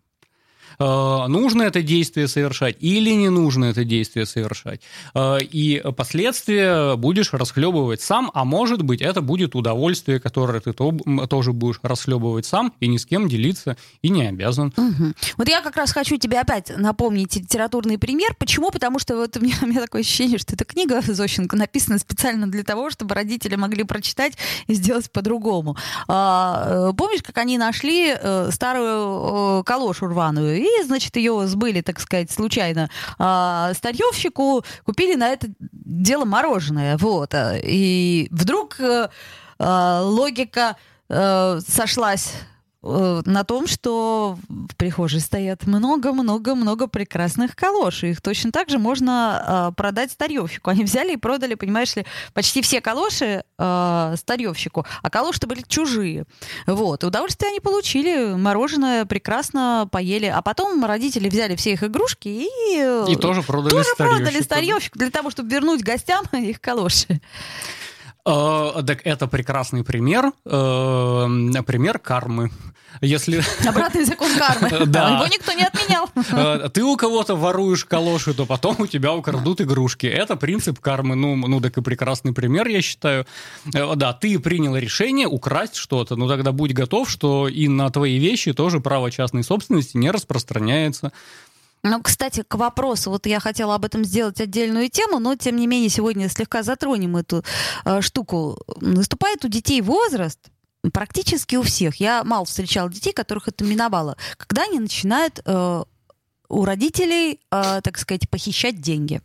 Э, 0.78 1.26
нужно 1.28 1.62
это 1.62 1.82
действие 1.82 2.28
совершать 2.28 2.76
или 2.80 3.10
не 3.10 3.28
нужно 3.28 3.66
это 3.66 3.84
действие 3.84 4.26
совершать. 4.26 4.80
Э, 5.14 5.38
и 5.40 5.82
последствия 5.96 6.96
будешь 6.96 7.32
расхлебывать 7.32 8.00
сам, 8.00 8.30
а 8.34 8.44
может 8.44 8.82
быть, 8.82 9.00
это 9.00 9.20
будет 9.20 9.54
удовольствие, 9.54 10.20
которое 10.20 10.60
ты 10.60 10.72
тоже 10.72 11.52
будешь 11.52 11.80
расхлебывать 11.82 12.46
сам 12.46 12.72
и 12.80 12.88
ни 12.88 12.96
с 12.96 13.06
кем 13.06 13.28
делиться 13.28 13.76
и 14.02 14.08
не 14.08 14.26
обязан. 14.26 14.72
Угу. 14.76 15.12
Вот 15.36 15.48
я 15.48 15.60
как 15.60 15.76
раз 15.76 15.92
хочу 15.92 16.16
тебе 16.16 16.40
опять 16.40 16.72
напомнить 16.76 17.36
литературный 17.36 17.98
пример. 17.98 18.34
Почему? 18.38 18.70
Потому 18.70 18.98
что 18.98 19.16
вот 19.16 19.36
у 19.36 19.40
меня, 19.40 19.56
у 19.62 19.66
меня 19.66 19.80
такое 19.80 20.02
ощущение, 20.02 20.38
что 20.38 20.54
эта 20.54 20.64
книга 20.64 21.00
Зощенко 21.00 21.56
написана 21.56 21.98
специально 21.98 22.46
для 22.46 22.64
того, 22.64 22.90
чтобы 22.90 23.14
родители 23.14 23.56
могли 23.56 23.84
прочитать 23.84 24.34
и 24.66 24.74
сделать 24.74 25.10
по-другому. 25.10 25.76
А, 26.08 26.90
э, 26.90 26.92
помнишь, 26.96 27.22
как 27.22 27.38
они 27.38 27.58
нашли 27.58 28.14
старую 28.50 29.62
калошу 29.64 30.06
рваную? 30.06 30.63
И, 30.64 30.82
значит, 30.84 31.16
ее 31.16 31.46
сбыли, 31.46 31.80
так 31.80 32.00
сказать, 32.00 32.30
случайно 32.30 32.88
а, 33.18 33.72
старьевщику, 33.74 34.64
купили 34.84 35.14
на 35.14 35.28
это 35.28 35.48
дело 35.60 36.24
мороженое. 36.24 36.96
Вот. 36.96 37.34
И 37.62 38.28
вдруг 38.30 38.76
а, 39.58 40.00
логика 40.02 40.76
а, 41.08 41.58
сошлась 41.66 42.32
на 42.84 43.44
том, 43.44 43.66
что 43.66 44.36
в 44.48 44.76
прихожей 44.76 45.20
стоят 45.20 45.66
много-много-много 45.66 46.86
прекрасных 46.86 47.56
калош. 47.56 48.04
Их 48.04 48.20
точно 48.20 48.52
так 48.52 48.68
же 48.68 48.78
можно 48.78 49.70
э, 49.70 49.74
продать 49.74 50.12
старьевщику. 50.12 50.70
Они 50.70 50.84
взяли 50.84 51.14
и 51.14 51.16
продали, 51.16 51.54
понимаешь 51.54 51.96
ли, 51.96 52.04
почти 52.34 52.60
все 52.60 52.80
калоши 52.80 53.44
э, 53.58 54.14
старьевщику, 54.18 54.84
а 55.02 55.10
калоши 55.10 55.46
были 55.46 55.64
чужие. 55.66 56.24
Вот. 56.66 57.02
И 57.02 57.06
удовольствие 57.06 57.50
они 57.50 57.60
получили, 57.60 58.34
мороженое 58.34 59.06
прекрасно 59.06 59.88
поели. 59.90 60.26
А 60.26 60.42
потом 60.42 60.84
родители 60.84 61.28
взяли 61.28 61.56
все 61.56 61.72
их 61.72 61.82
игрушки 61.82 62.28
и... 62.28 62.48
Э, 62.78 63.06
и 63.08 63.16
тоже 63.16 63.42
продали 63.42 63.70
тоже 63.70 63.84
старьевщику. 63.84 64.16
продали 64.18 64.42
старьевщику 64.42 64.98
для 64.98 65.10
того, 65.10 65.30
чтобы 65.30 65.48
вернуть 65.48 65.82
гостям 65.82 66.24
их 66.32 66.60
калоши. 66.60 67.20
Э, 68.26 68.82
так 68.86 69.00
это 69.04 69.26
прекрасный 69.26 69.84
пример, 69.84 70.32
э, 70.44 71.62
пример 71.66 71.98
кармы. 71.98 72.50
Если... 73.00 73.42
Обратный 73.68 74.04
закон 74.04 74.30
кармы. 74.36 74.86
Да. 74.94 75.16
Его 75.16 75.26
никто 75.26 75.52
не 75.52 75.64
отменял. 75.64 76.08
Э, 76.34 76.68
ты 76.72 76.82
у 76.82 76.96
кого-то 76.96 77.36
воруешь 77.36 77.84
калоши, 77.84 78.34
то 78.34 78.46
потом 78.46 78.76
у 78.80 78.86
тебя 78.86 79.12
украдут 79.14 79.60
игрушки. 79.60 80.06
Это 80.06 80.36
принцип 80.36 80.80
кармы. 80.80 81.14
Ну, 81.14 81.36
ну 81.36 81.60
так 81.60 81.76
и 81.78 81.82
прекрасный 81.82 82.32
пример, 82.32 82.66
я 82.68 82.82
считаю. 82.82 83.26
Да, 83.64 84.12
ты 84.12 84.38
принял 84.38 84.76
решение 84.76 85.26
украсть 85.26 85.76
что-то, 85.76 86.16
ну 86.16 86.28
тогда 86.28 86.52
будь 86.52 86.72
готов, 86.72 87.10
что 87.10 87.48
и 87.48 87.68
на 87.68 87.90
твои 87.90 88.18
вещи 88.18 88.52
тоже 88.52 88.80
право 88.80 89.10
частной 89.10 89.44
собственности 89.44 89.96
не 89.96 90.10
распространяется. 90.10 91.12
Ну, 91.86 92.00
кстати, 92.02 92.42
к 92.48 92.54
вопросу, 92.54 93.10
вот 93.10 93.26
я 93.26 93.40
хотела 93.40 93.74
об 93.74 93.84
этом 93.84 94.04
сделать 94.04 94.40
отдельную 94.40 94.88
тему, 94.88 95.18
но 95.18 95.36
тем 95.36 95.56
не 95.56 95.66
менее 95.66 95.90
сегодня 95.90 96.30
слегка 96.30 96.62
затронем 96.62 97.14
эту 97.18 97.44
э, 97.84 98.00
штуку. 98.00 98.58
Наступает 98.80 99.44
у 99.44 99.48
детей 99.48 99.82
возраст, 99.82 100.38
практически 100.92 101.56
у 101.56 101.62
всех. 101.62 101.96
Я 101.96 102.24
мало 102.24 102.44
встречала 102.44 102.90
детей, 102.90 103.12
которых 103.12 103.48
это 103.48 103.64
миновало, 103.64 104.16
когда 104.36 104.64
они 104.64 104.80
начинают 104.80 105.40
э, 105.44 105.84
у 106.48 106.64
родителей, 106.64 107.40
э, 107.50 107.80
так 107.82 107.98
сказать, 107.98 108.28
похищать 108.28 108.80
деньги. 108.80 109.20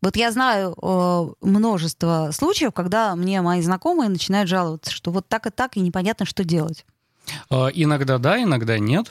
Вот 0.00 0.16
я 0.16 0.30
знаю 0.32 0.76
э, 0.80 1.28
множество 1.40 2.30
случаев, 2.32 2.72
когда 2.74 3.16
мне 3.16 3.40
мои 3.40 3.62
знакомые 3.62 4.10
начинают 4.10 4.50
жаловаться, 4.50 4.90
что 4.90 5.10
вот 5.10 5.26
так 5.28 5.46
и 5.46 5.50
так, 5.50 5.76
и 5.76 5.80
непонятно, 5.80 6.26
что 6.26 6.44
делать. 6.44 6.84
Э, 7.50 7.68
иногда 7.72 8.18
да, 8.18 8.42
иногда 8.42 8.78
нет. 8.78 9.10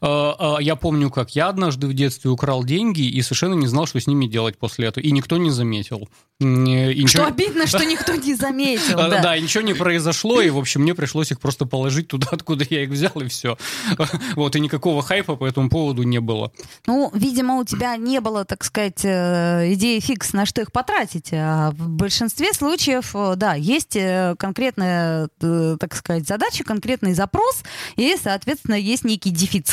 Э, 0.00 0.32
э, 0.38 0.54
я 0.60 0.76
помню, 0.76 1.10
как 1.10 1.34
я 1.34 1.48
однажды 1.48 1.86
в 1.86 1.94
детстве 1.94 2.30
украл 2.30 2.64
деньги 2.64 3.02
и 3.02 3.22
совершенно 3.22 3.54
не 3.54 3.66
знал, 3.66 3.86
что 3.86 4.00
с 4.00 4.06
ними 4.06 4.26
делать 4.26 4.58
после 4.58 4.88
этого. 4.88 5.02
И 5.02 5.10
никто 5.12 5.36
не 5.36 5.50
заметил. 5.50 6.08
И 6.40 7.06
что 7.06 7.26
обидно, 7.26 7.66
что 7.66 7.84
никто 7.84 8.14
не 8.14 8.34
заметил. 8.34 8.96
Да. 8.96 9.20
да, 9.20 9.38
ничего 9.38 9.62
не 9.62 9.74
произошло, 9.74 10.40
и, 10.40 10.50
в 10.50 10.58
общем, 10.58 10.82
мне 10.82 10.94
пришлось 10.94 11.30
их 11.30 11.40
просто 11.40 11.66
положить 11.66 12.08
туда, 12.08 12.28
откуда 12.32 12.64
я 12.68 12.82
их 12.84 12.90
взял, 12.90 13.12
и 13.16 13.28
все. 13.28 13.56
Вот, 14.36 14.56
и 14.56 14.60
никакого 14.60 15.02
хайпа 15.02 15.36
по 15.36 15.44
этому 15.46 15.68
поводу 15.68 16.02
не 16.02 16.20
было. 16.20 16.52
Ну, 16.86 17.10
видимо, 17.14 17.56
у 17.56 17.64
тебя 17.64 17.96
не 17.96 18.20
было, 18.20 18.44
так 18.44 18.64
сказать, 18.64 19.04
э, 19.04 19.72
идеи 19.74 20.00
фикс, 20.00 20.32
на 20.32 20.46
что 20.46 20.62
их 20.62 20.72
потратить. 20.72 21.30
А 21.32 21.72
в 21.72 21.88
большинстве 21.88 22.52
случаев, 22.52 23.14
да, 23.36 23.54
есть 23.54 23.96
конкретная, 24.38 25.28
так 25.38 25.94
сказать, 25.94 26.26
задача, 26.26 26.64
конкретный 26.64 27.12
запрос, 27.12 27.62
и, 27.96 28.16
соответственно, 28.22 28.74
есть 28.74 29.04
некий 29.04 29.30
дефицит. 29.30 29.69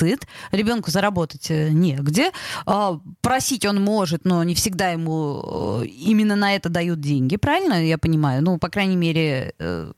Ребенку 0.52 0.92
заработать 0.92 1.50
негде. 1.50 2.32
А, 2.66 3.00
просить 3.22 3.66
он 3.66 3.82
может, 3.82 4.26
но 4.26 4.44
не 4.44 4.56
всегда 4.56 4.90
ему 4.90 5.82
именно 5.84 6.36
на 6.36 6.56
это 6.56 6.70
дают 6.70 7.00
деньги, 7.00 7.38
правильно 7.38 7.86
я 7.86 7.98
понимаю? 7.98 8.44
Ну, 8.44 8.58
по 8.58 8.70
крайней 8.70 8.96
мере, 8.96 9.54
э, 9.60 9.92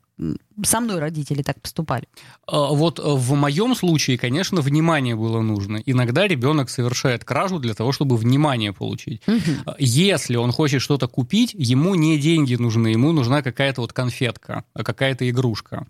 со 0.63 0.79
мной 0.79 0.99
родители 0.99 1.41
так 1.41 1.61
поступали. 1.61 2.07
А, 2.45 2.73
вот 2.73 2.99
э, 2.99 3.01
в 3.03 3.33
моем 3.35 3.75
случае, 3.75 4.17
конечно, 4.17 4.61
внимание 4.61 5.15
было 5.15 5.41
нужно. 5.41 5.81
Иногда 5.85 6.27
ребенок 6.27 6.69
совершает 6.69 7.23
кражу 7.23 7.59
для 7.59 7.73
того, 7.73 7.91
чтобы 7.91 8.17
внимание 8.17 8.73
получить. 8.73 9.21
Угу. 9.27 9.75
Если 9.79 10.35
он 10.35 10.51
хочет 10.51 10.81
что-то 10.81 11.07
купить, 11.07 11.55
ему 11.57 11.95
не 11.95 12.17
деньги 12.19 12.55
нужны, 12.55 12.89
ему 12.89 13.11
нужна 13.11 13.41
какая-то 13.41 13.81
вот 13.81 13.93
конфетка, 13.93 14.63
какая-то 14.73 15.29
игрушка. 15.29 15.87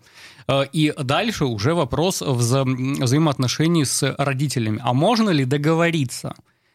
И 0.72 0.92
дальше 1.02 1.44
уже 1.44 1.74
вопрос 1.74 2.22
вза- 2.22 2.64
взаимоотношений 3.02 3.84
с 3.84 4.14
родителями. 4.18 4.80
А 4.82 4.92
можно 4.92 5.30
ли 5.30 5.44
договориться? 5.44 6.34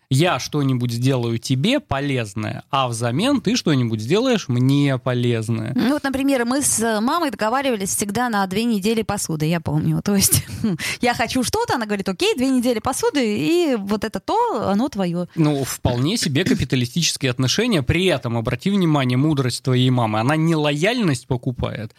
Я 0.10 0.40
что-нибудь 0.40 0.92
сделаю 0.92 1.40
тебе 1.40 1.80
полезное, 1.80 2.64
а 2.70 2.88
взамен 2.88 3.42
ты 3.42 3.56
что-нибудь 3.56 4.02
сделаешь 4.02 4.48
мне 4.48 4.98
полезное. 4.98 5.74
Ну 5.76 5.94
вот, 5.94 6.04
например, 6.04 6.46
мы 6.46 6.62
с 6.62 7.02
мамой 7.02 7.32
договаривались 7.32 7.90
всегда 7.90 8.30
на 8.30 8.46
две 8.48 8.66
недели 8.66 9.02
посуды, 9.02 9.46
я 9.46 9.60
помню. 9.60 10.02
То 10.04 10.16
есть 10.16 10.46
я 11.02 11.14
хочу 11.14 11.44
что-то, 11.44 11.76
она 11.76 11.86
говорит, 11.86 12.08
окей, 12.08 12.36
две 12.36 12.50
недели 12.50 12.80
посуды, 12.80 13.38
и 13.38 13.76
вот 13.76 14.04
это 14.04 14.20
то, 14.20 14.70
оно 14.70 14.90
твое. 14.90 15.28
Ну, 15.36 15.64
вполне 15.64 16.18
себе 16.18 16.44
капиталистические 16.44 17.32
отношения. 17.32 17.82
При 17.82 18.06
этом, 18.06 18.38
обрати 18.38 18.70
внимание, 18.70 19.18
мудрость 19.18 19.64
твоей 19.64 19.90
мамы, 19.90 20.20
она 20.20 20.36
не 20.36 20.56
лояльность 20.56 21.28
покупает, 21.28 21.96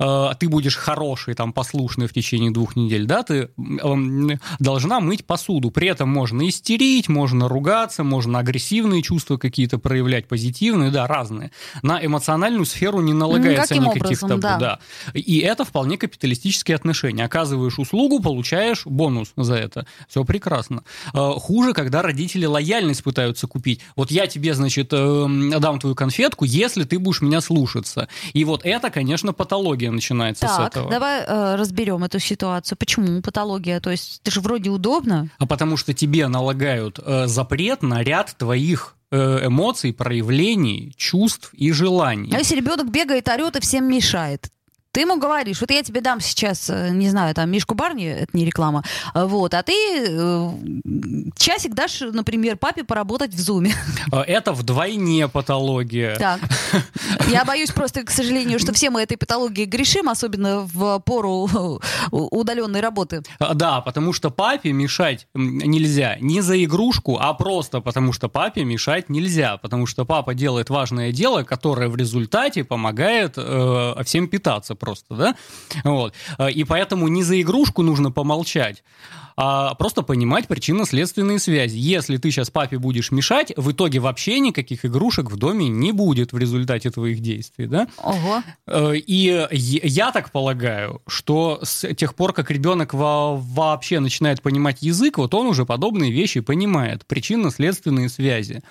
э, 0.00 0.28
ты 0.38 0.48
будешь 0.48 0.76
хороший, 0.76 1.34
там, 1.34 1.52
послушный 1.52 2.06
в 2.06 2.12
течение 2.12 2.50
двух 2.50 2.74
недель, 2.74 3.06
да, 3.06 3.22
ты 3.22 3.50
э, 3.56 4.36
должна 4.58 5.00
мыть 5.00 5.24
посуду. 5.24 5.70
При 5.70 5.88
этом 5.88 6.08
можно 6.08 6.48
истерить, 6.48 7.08
можно 7.08 7.48
ругаться, 7.48 8.02
можно 8.02 8.38
агрессивные 8.38 9.02
чувства 9.02 9.36
какие-то 9.36 9.78
проявлять, 9.78 10.26
позитивные, 10.26 10.90
да, 10.90 11.06
разные. 11.06 11.52
На 11.82 12.04
эмоциональную 12.04 12.64
сферу 12.64 13.00
не 13.00 13.12
налагается 13.12 13.74
Каким 13.74 13.84
никаких 13.84 14.22
образом, 14.22 14.28
табу, 14.28 14.42
да. 14.42 14.58
да. 14.58 14.78
И 15.12 15.38
это 15.38 15.64
вполне 15.64 15.96
капиталистические 15.96 16.74
отношения. 16.74 17.24
Оказываешь 17.24 17.78
услугу, 17.78 18.20
получаешь 18.20 18.86
бонус 18.86 19.32
за 19.36 19.54
это. 19.54 19.86
Все 20.08 20.24
прекрасно. 20.24 20.82
Э, 21.14 21.30
Хуже, 21.36 21.72
когда 21.72 22.02
родители 22.02 22.46
лояльность 22.46 23.02
пытаются 23.02 23.46
купить. 23.46 23.80
Вот 23.96 24.10
я 24.10 24.26
тебе, 24.26 24.54
значит, 24.54 24.88
э, 24.92 25.50
дам 25.58 25.78
твою 25.78 25.94
конфетку, 25.94 26.44
если 26.44 26.84
ты 26.84 26.98
будешь 26.98 27.20
меня 27.20 27.40
слушаться. 27.40 28.08
И 28.32 28.44
вот 28.44 28.64
это, 28.64 28.90
конечно, 28.90 29.32
патология 29.32 29.89
начинается 29.90 30.46
с 30.46 30.56
Так, 30.56 30.72
этого. 30.72 30.90
давай 30.90 31.22
э, 31.22 31.54
разберем 31.56 32.04
эту 32.04 32.18
ситуацию. 32.18 32.76
Почему 32.78 33.20
патология? 33.22 33.80
То 33.80 33.90
есть 33.90 34.20
это 34.22 34.30
же 34.30 34.40
вроде 34.40 34.70
удобно. 34.70 35.28
А 35.38 35.46
потому 35.46 35.76
что 35.76 35.92
тебе 35.94 36.28
налагают 36.28 36.98
э, 37.04 37.26
запрет 37.26 37.82
на 37.82 38.02
ряд 38.02 38.34
твоих 38.36 38.96
э, 39.10 39.46
эмоций, 39.46 39.92
проявлений, 39.92 40.94
чувств 40.96 41.50
и 41.52 41.72
желаний. 41.72 42.32
А 42.34 42.38
если 42.38 42.56
ребенок 42.56 42.90
бегает, 42.90 43.28
орет 43.28 43.56
и 43.56 43.60
всем 43.60 43.88
мешает? 43.88 44.48
Ты 44.92 45.02
ему 45.02 45.20
говоришь, 45.20 45.60
вот 45.60 45.70
я 45.70 45.84
тебе 45.84 46.00
дам 46.00 46.20
сейчас, 46.20 46.68
э, 46.68 46.90
не 46.90 47.08
знаю, 47.08 47.32
там, 47.32 47.48
Мишку 47.48 47.76
Барни, 47.76 48.06
это 48.06 48.36
не 48.36 48.44
реклама, 48.44 48.82
э, 49.14 49.24
вот, 49.24 49.54
а 49.54 49.62
ты 49.62 49.72
э, 49.72 50.50
часик 51.36 51.74
дашь, 51.74 52.00
например, 52.00 52.56
папе 52.56 52.82
поработать 52.82 53.32
в 53.32 53.40
зуме. 53.40 53.72
Э, 54.12 54.22
Это 54.22 54.52
вдвойне 54.52 55.28
патология. 55.28 56.16
Так. 56.16 56.40
Я 57.28 57.44
боюсь 57.44 57.70
просто, 57.70 58.02
к 58.02 58.10
сожалению, 58.10 58.58
что 58.58 58.72
все 58.72 58.90
мы 58.90 59.02
этой 59.02 59.16
патологией 59.16 59.68
грешим, 59.68 60.08
особенно 60.08 60.60
в 60.60 60.98
пору 61.00 61.80
удаленной 62.10 62.80
работы. 62.80 63.22
А, 63.38 63.54
Да, 63.54 63.80
потому 63.82 64.12
что 64.12 64.30
папе 64.30 64.72
мешать 64.72 65.28
нельзя 65.34 66.16
не 66.20 66.40
за 66.40 66.62
игрушку, 66.64 67.18
а 67.20 67.32
просто 67.34 67.80
потому 67.80 68.12
что 68.12 68.28
папе 68.28 68.64
мешать 68.64 69.08
нельзя, 69.08 69.56
потому 69.58 69.86
что 69.86 70.04
папа 70.04 70.34
делает 70.34 70.70
важное 70.70 71.12
дело, 71.12 71.44
которое 71.44 71.88
в 71.88 71.94
результате 71.94 72.64
помогает 72.64 73.34
э, 73.36 73.94
всем 74.04 74.26
питаться 74.26 74.74
просто, 74.80 75.14
да, 75.14 75.34
вот. 75.84 76.14
Э, 76.38 76.50
И 76.50 76.64
поэтому 76.64 77.06
не 77.08 77.22
за 77.22 77.40
игрушку 77.40 77.82
нужно 77.82 78.10
помолчать, 78.10 78.82
а 79.36 79.74
просто 79.74 80.02
понимать 80.02 80.48
причинно-следственные 80.48 81.38
связи. 81.38 81.76
Если 81.78 82.16
ты 82.18 82.30
сейчас 82.30 82.50
папе 82.50 82.78
будешь 82.78 83.10
мешать, 83.10 83.52
в 83.56 83.70
итоге 83.70 83.98
вообще 84.00 84.40
никаких 84.40 84.84
игрушек 84.84 85.30
в 85.30 85.36
доме 85.36 85.68
не 85.68 85.92
будет 85.92 86.32
в 86.32 86.38
результате 86.38 86.90
твоих 86.90 87.20
действий, 87.20 87.66
да? 87.66 87.86
Ого. 88.02 88.42
Э, 88.66 88.94
И 88.96 89.46
я 89.52 90.10
так 90.12 90.32
полагаю, 90.32 91.00
что 91.06 91.60
с 91.62 91.86
тех 91.94 92.14
пор, 92.14 92.32
как 92.32 92.50
ребенок 92.50 92.92
во- 92.94 93.36
вообще 93.36 94.00
начинает 94.00 94.42
понимать 94.42 94.82
язык, 94.82 95.18
вот 95.18 95.32
он 95.34 95.46
уже 95.46 95.64
подобные 95.64 96.10
вещи 96.10 96.40
понимает, 96.40 97.06
причинно-следственные 97.06 98.08
связи. 98.08 98.62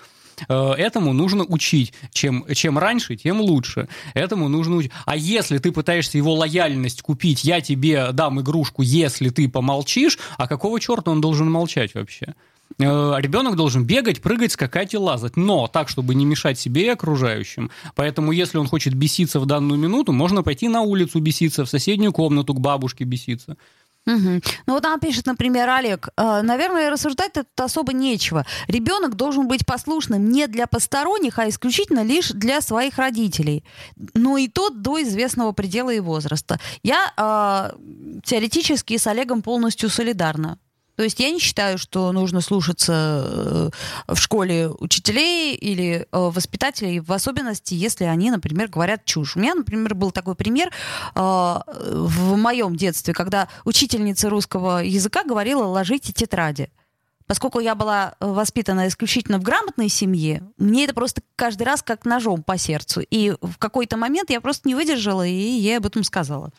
Э, 0.47 0.73
Этому 0.78 1.13
нужно 1.13 1.43
учить. 1.43 1.93
Чем, 2.12 2.45
чем 2.54 2.78
раньше, 2.78 3.15
тем 3.15 3.41
лучше. 3.41 3.88
Этому 4.13 4.47
нужно 4.47 4.78
учить. 4.78 4.91
А 5.06 5.15
если 5.15 5.58
ты 5.58 5.71
пытаешься 5.71 6.17
его 6.17 6.34
лояльность 6.34 7.02
купить, 7.02 7.43
я 7.43 7.62
тебе 7.62 8.12
дам 8.13 8.39
игрушку, 8.41 8.82
если 8.82 9.30
ты 9.30 9.49
помолчишь, 9.49 10.17
а 10.38 10.47
какого 10.47 10.80
черта 10.80 11.12
он 11.12 11.21
должен 11.21 11.52
молчать 11.52 11.93
вообще? 11.95 12.36
Э, 12.78 13.15
Ребенок 13.17 13.56
должен 13.56 13.86
бегать, 13.86 14.21
прыгать, 14.21 14.52
скакать 14.52 14.93
и 14.93 14.97
лазать, 14.97 15.36
но 15.36 15.67
так, 15.67 15.89
чтобы 15.89 16.15
не 16.15 16.25
мешать 16.25 16.60
себе 16.60 16.86
и 16.86 16.89
окружающим. 16.89 17.71
Поэтому, 17.95 18.32
если 18.32 18.58
он 18.58 18.67
хочет 18.67 18.93
беситься 18.93 19.39
в 19.39 19.45
данную 19.45 19.80
минуту, 19.80 20.12
можно 20.13 20.43
пойти 20.43 20.67
на 20.67 20.82
улицу 20.82 21.19
беситься, 21.19 21.65
в 21.65 21.69
соседнюю 21.69 22.13
комнату 22.13 22.54
к 22.54 22.60
бабушке 22.60 23.04
беситься. 23.04 23.58
Мгм. 24.05 24.41
Ну 24.65 24.73
вот 24.73 24.83
нам 24.83 24.99
пишет, 24.99 25.25
например, 25.25 25.69
Олег, 25.69 26.09
«Э, 26.17 26.41
наверное, 26.41 26.89
рассуждать 26.89 27.33
тут 27.33 27.47
особо 27.59 27.93
нечего. 27.93 28.45
Ребенок 28.67 29.15
должен 29.15 29.47
быть 29.47 29.65
послушным 29.65 30.29
не 30.31 30.47
для 30.47 30.67
посторонних, 30.67 31.38
а 31.38 31.47
исключительно 31.47 32.03
лишь 32.03 32.29
для 32.29 32.62
своих 32.62 32.97
родителей. 32.97 33.63
Но 34.15 34.38
и 34.38 34.47
тот 34.47 34.81
до 34.81 35.01
известного 35.03 35.51
предела 35.51 35.91
и 35.91 35.99
возраста. 35.99 36.59
Я 36.81 37.13
э, 37.17 37.77
теоретически 38.23 38.97
с 38.97 39.05
Олегом 39.07 39.41
полностью 39.41 39.89
солидарна. 39.89 40.57
То 40.99 41.03
есть 41.03 41.17
я 41.21 41.31
не 41.31 41.39
считаю, 41.39 41.77
что 41.77 42.12
нужно 42.12 42.41
слушаться 42.41 43.23
э, 43.25 43.69
в 44.13 44.17
школе 44.17 44.67
учителей 44.67 45.55
или 45.55 45.99
э, 46.01 46.05
воспитателей, 46.12 46.99
в 46.99 47.13
особенности, 47.13 47.73
если 47.73 48.03
они, 48.03 48.29
например, 48.29 48.67
говорят 48.67 49.05
чушь. 49.05 49.38
У 49.38 49.39
меня, 49.39 49.55
например, 49.55 49.95
был 49.95 50.12
такой 50.12 50.35
пример 50.35 50.67
э, 50.67 50.69
в 51.15 52.35
моем 52.35 52.75
детстве, 52.75 53.13
когда 53.13 53.47
учительница 53.63 54.29
русского 54.29 54.83
языка 54.83 55.23
говорила 55.23 55.63
«ложите 55.63 56.12
тетради». 56.12 56.69
Поскольку 57.27 57.62
я 57.62 57.75
была 57.75 58.15
воспитана 58.19 58.89
исключительно 58.89 59.39
в 59.39 59.43
грамотной 59.43 59.88
семье, 59.88 60.43
мне 60.57 60.83
это 60.83 60.93
просто 60.93 61.21
каждый 61.38 61.63
раз 61.63 61.81
как 61.81 62.03
ножом 62.03 62.43
по 62.43 62.57
сердцу. 62.57 62.99
И 63.09 63.35
в 63.41 63.57
какой-то 63.57 63.95
момент 63.95 64.31
я 64.31 64.41
просто 64.41 64.67
не 64.67 64.75
выдержала, 64.75 65.25
и 65.25 65.31
ей 65.31 65.77
об 65.77 65.85
этом 65.85 66.03
сказала. 66.03 66.51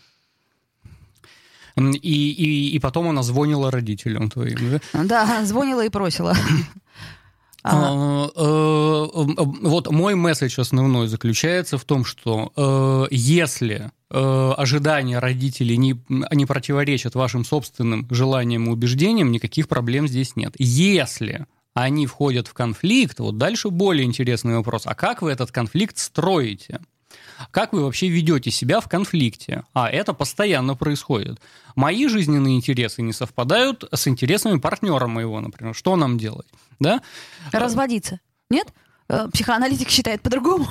И, 1.76 2.30
и, 2.30 2.70
и 2.70 2.78
потом 2.78 3.08
она 3.08 3.22
звонила 3.22 3.70
родителям 3.70 4.30
твоим. 4.30 4.80
да? 4.92 5.04
Да, 5.04 5.44
звонила 5.44 5.84
и 5.84 5.88
просила. 5.88 6.34
А, 7.62 8.30
э, 8.34 9.06
Вот 9.14 9.90
мой 9.90 10.14
месседж 10.14 10.60
основной 10.60 11.08
заключается 11.08 11.76
в 11.76 11.84
том, 11.84 12.04
что 12.04 12.52
э, 12.56 13.14
если 13.14 13.90
э, 14.10 14.52
ожидания 14.56 15.18
родителей 15.18 15.76
не, 15.76 16.00
не 16.08 16.46
противоречат 16.46 17.14
вашим 17.14 17.44
собственным 17.44 18.06
желаниям 18.10 18.66
и 18.66 18.70
убеждениям, 18.70 19.30
никаких 19.30 19.68
проблем 19.68 20.08
здесь 20.08 20.36
нет. 20.36 20.54
Если 20.58 21.46
они 21.74 22.06
входят 22.06 22.48
в 22.48 22.54
конфликт, 22.54 23.20
вот 23.20 23.38
дальше 23.38 23.68
более 23.68 24.04
интересный 24.04 24.56
вопрос. 24.56 24.82
А 24.86 24.94
как 24.94 25.22
вы 25.22 25.30
этот 25.30 25.52
конфликт 25.52 25.98
строите? 25.98 26.80
Как 27.50 27.72
вы 27.72 27.84
вообще 27.84 28.08
ведете 28.08 28.50
себя 28.50 28.80
в 28.80 28.88
конфликте? 28.88 29.64
А 29.72 29.88
это 29.88 30.12
постоянно 30.12 30.74
происходит. 30.74 31.40
Мои 31.76 32.08
жизненные 32.08 32.56
интересы 32.56 33.02
не 33.02 33.12
совпадают 33.12 33.84
с 33.92 34.06
интересами 34.08 34.58
партнера 34.58 35.06
моего, 35.06 35.40
например. 35.40 35.74
Что 35.74 35.96
нам 35.96 36.18
делать? 36.18 36.48
Да? 36.78 37.00
Разводиться. 37.52 38.20
Нет? 38.50 38.72
Э, 39.10 39.26
Психоаналитик 39.32 39.88
считает 39.90 40.22
по-другому. 40.22 40.68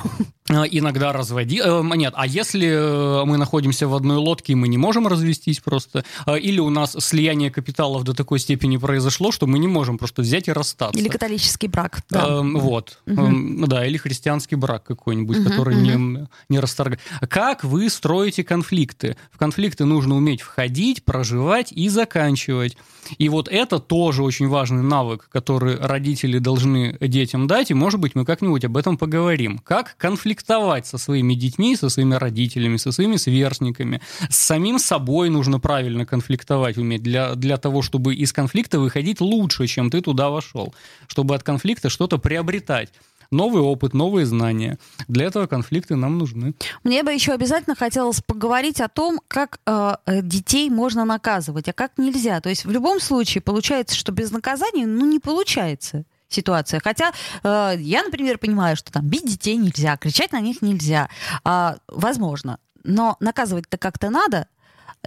А, 0.49 0.63
Иногда 0.71 1.12
разводи... 1.12 1.62
э, 1.63 1.82
Нет, 1.95 2.13
а 2.15 2.25
если 2.25 2.67
э, 2.69 3.25
мы 3.25 3.38
находимся 3.38 3.88
в 3.88 3.93
одной 3.93 4.15
лодке, 4.17 4.54
и 4.54 4.56
мы 4.56 4.69
не 4.69 4.78
можем 4.78 5.08
развестись 5.08 5.60
просто? 5.60 6.06
Или 6.28 6.60
у 6.60 6.69
нас 6.69 6.95
слияние 6.99 7.52
капиталов 7.52 8.04
до 8.06 8.13
такой 8.13 8.39
степени 8.39 8.78
произошло, 8.78 9.32
что 9.34 9.45
мы 9.45 9.60
не 9.60 9.67
можем 9.67 9.97
просто 9.97 10.21
взять 10.21 10.47
и 10.47 10.54
расстаться? 10.54 10.97
Или 10.97 11.10
католический 11.10 11.67
брак. 11.67 11.99
Да. 12.10 12.39
Эм, 12.39 12.58
Вот, 12.58 12.99
Эм, 13.06 13.65
да, 13.67 13.86
или 13.86 13.97
христианский 13.97 14.56
брак 14.56 14.84
какой-нибудь, 14.84 15.43
который 15.43 15.75
не, 15.75 16.28
не 16.47 16.60
расторгает. 16.60 17.02
Как 17.28 17.65
вы 17.65 17.89
строите 17.89 18.45
конфликты? 18.45 19.17
В 19.32 19.38
конфликты 19.38 19.84
нужно 19.84 20.15
уметь 20.15 20.41
входить, 20.41 21.04
проживать 21.04 21.73
и 21.73 21.89
заканчивать. 21.89 22.78
И 23.17 23.28
вот 23.28 23.47
это 23.49 23.80
тоже 23.80 24.23
очень 24.23 24.47
важный 24.47 24.84
навык, 24.84 25.28
который 25.32 25.75
родители 25.75 26.39
должны 26.39 26.97
детям 27.02 27.47
дать, 27.47 27.71
и, 27.71 27.73
может 27.73 27.99
быть, 27.99 28.15
мы 28.15 28.25
как-нибудь 28.30 28.63
об 28.63 28.78
этом 28.78 28.96
поговорим. 28.96 29.58
Как 29.58 29.98
конфликтовать 29.98 30.86
со 30.86 31.00
своими 31.00 31.34
детьми, 31.34 31.76
со 31.76 31.89
своими 31.89 32.13
родителями, 32.13 32.78
со 32.78 32.92
своими 32.92 33.15
сверстниками. 33.15 34.02
С 34.30 34.38
самим 34.38 34.78
собой 34.78 35.32
нужно 35.32 35.60
правильно 35.60 36.06
конфликтовать 36.06 36.78
уметь 36.78 37.02
для, 37.02 37.34
для 37.34 37.58
того, 37.58 37.82
чтобы 37.82 38.13
из 38.13 38.32
конфликта 38.32 38.80
выходить 38.80 39.20
лучше, 39.20 39.65
чем 39.65 39.89
ты 39.89 40.02
туда 40.02 40.30
вошел. 40.30 40.76
Чтобы 41.08 41.34
от 41.34 41.42
конфликта 41.42 41.89
что-то 41.89 42.20
приобретать. 42.20 42.89
Новый 43.32 43.63
опыт, 43.63 43.96
новые 43.96 44.28
знания. 44.28 44.78
Для 45.08 45.26
этого 45.26 45.48
конфликты 45.48 45.96
нам 45.96 46.20
нужны. 46.20 46.54
Мне 46.84 47.02
бы 47.02 47.12
еще 47.12 47.32
обязательно 47.32 47.76
хотелось 47.76 48.22
поговорить 48.22 48.80
о 48.80 48.89
том, 48.89 49.22
как 49.28 49.60
э, 49.65 49.96
э, 50.06 50.22
детей 50.22 50.70
можно 50.70 51.04
наказывать, 51.04 51.68
а 51.68 51.74
как 51.74 51.98
нельзя. 51.98 52.42
То 52.42 52.50
есть 52.50 52.65
в 52.65 52.70
любом 52.70 53.00
случае 53.00 53.42
получается, 53.42 53.96
что 53.96 54.12
без 54.12 54.30
наказания 54.30 54.86
ну, 54.86 55.08
не 55.08 55.18
получается 55.18 56.06
ситуация. 56.30 56.80
Хотя 56.80 57.12
э, 57.44 57.74
я, 57.78 58.04
например, 58.04 58.38
понимаю, 58.38 58.75
что 58.75 58.92
там 58.92 59.06
бить 59.06 59.25
детей 59.25 59.58
нельзя, 59.58 59.98
кричать 59.98 60.32
на 60.32 60.40
них 60.40 60.62
нельзя. 60.62 61.10
А, 61.44 61.77
возможно. 61.88 62.60
Но 62.84 63.17
наказывать-то 63.19 63.77
как-то 63.77 64.10
надо. 64.10 64.48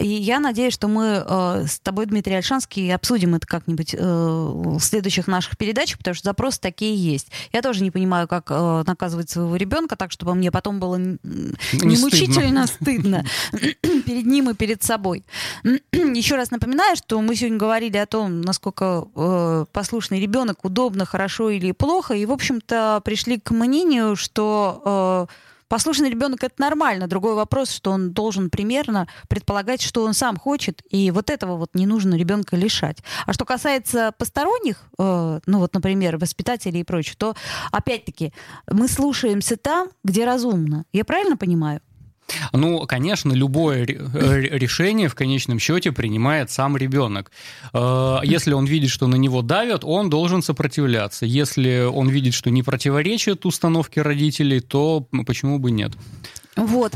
И 0.01 0.07
я 0.07 0.40
надеюсь, 0.40 0.72
что 0.72 0.88
мы 0.88 1.22
э, 1.26 1.66
с 1.66 1.78
тобой, 1.80 2.07
Дмитрий 2.07 2.34
Альшанский, 2.34 2.95
обсудим 2.95 3.34
это 3.34 3.47
как-нибудь 3.47 3.95
э, 3.95 3.99
в 3.99 4.80
следующих 4.80 5.26
наших 5.26 5.59
передачах, 5.59 5.99
потому 5.99 6.14
что 6.14 6.24
запросы 6.24 6.59
такие 6.61 6.97
есть. 6.97 7.28
Я 7.53 7.61
тоже 7.61 7.82
не 7.82 7.90
понимаю, 7.90 8.26
как 8.26 8.47
э, 8.51 8.84
наказывать 8.86 9.28
своего 9.28 9.55
ребенка 9.57 9.97
так, 9.97 10.11
чтобы 10.11 10.34
мне 10.34 10.51
потом 10.51 10.80
было 10.80 10.97
не, 10.97 11.18
не 11.74 11.99
мучительно 11.99 12.66
стыдно 12.66 13.26
перед 13.53 14.24
ним 14.24 14.49
и 14.49 14.55
перед 14.55 14.82
собой. 14.82 15.24
Еще 15.93 16.36
раз 16.36 16.51
напоминаю, 16.51 16.97
что 16.97 17.20
мы 17.20 17.36
сегодня 17.36 17.59
говорили 17.59 17.99
о 17.99 18.07
том, 18.07 18.40
насколько 18.40 19.09
э, 19.14 19.66
послушный 19.72 20.20
ребенок 20.20 20.64
удобно, 20.64 21.05
хорошо 21.05 21.51
или 21.51 21.72
плохо, 21.72 22.14
и, 22.14 22.24
в 22.24 22.32
общем-то, 22.32 23.03
пришли 23.05 23.38
к 23.38 23.51
мнению, 23.51 24.16
что 24.16 25.28
э, 25.28 25.51
Послушный 25.73 26.11
ребенок 26.11 26.45
это 26.45 26.55
нормально. 26.59 27.07
Другой 27.07 27.35
вопрос, 27.35 27.70
что 27.70 27.93
он 27.93 28.12
должен 28.12 28.51
примерно 28.51 29.09
предполагать, 29.27 29.81
что 29.81 30.05
он 30.05 30.12
сам 30.12 30.37
хочет, 30.37 30.83
и 30.91 31.11
вот 31.11 31.31
этого 31.31 31.57
вот 31.57 31.70
не 31.73 31.87
нужно 31.87 32.14
ребенка 32.14 32.57
лишать. 32.57 32.99
А 33.25 33.33
что 33.33 33.47
касается 33.47 34.12
посторонних, 34.18 34.83
э, 34.99 35.41
ну 35.47 35.59
вот, 35.59 35.73
например, 35.73 36.18
воспитателей 36.18 36.81
и 36.81 36.85
прочее, 36.85 37.14
то 37.16 37.35
опять-таки 37.70 38.35
мы 38.70 38.87
слушаемся 38.87 39.57
там, 39.57 39.89
где 40.05 40.27
разумно. 40.27 40.85
Я 40.93 41.07
правильно 41.07 41.39
понимаю? 41.39 41.81
Ну, 42.53 42.87
конечно, 42.87 43.33
любое 43.33 43.85
решение 43.85 45.09
в 45.09 45.14
конечном 45.14 45.59
счете 45.59 45.93
принимает 45.93 46.51
сам 46.51 46.77
ребенок. 46.77 47.31
Э, 47.73 48.18
если 48.25 48.53
он 48.53 48.64
видит, 48.64 48.91
что 48.91 49.07
на 49.07 49.16
него 49.16 49.43
давят, 49.43 49.85
он 49.85 50.11
должен 50.11 50.43
сопротивляться. 50.43 51.27
Если 51.27 51.85
он 51.85 52.09
видит, 52.09 52.35
что 52.35 52.51
не 52.51 52.62
противоречит 52.62 53.45
установке 53.47 54.03
родителей, 54.03 54.61
то 54.61 55.07
почему 55.27 55.59
бы 55.59 55.70
нет? 55.70 55.93
Вот. 56.57 56.93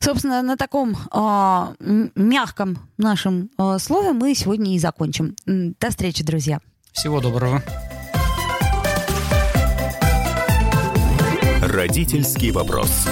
Собственно, 0.00 0.42
на 0.42 0.56
таком 0.56 0.96
э, 1.12 2.08
мягком 2.14 2.78
нашем 2.98 3.50
э, 3.58 3.78
слове 3.78 4.12
мы 4.12 4.34
сегодня 4.34 4.74
и 4.74 4.78
закончим. 4.78 5.36
До 5.46 5.90
встречи, 5.90 6.24
друзья. 6.24 6.60
Всего 6.92 7.20
доброго. 7.20 7.62
Родительский 11.62 12.50
вопрос. 12.50 13.06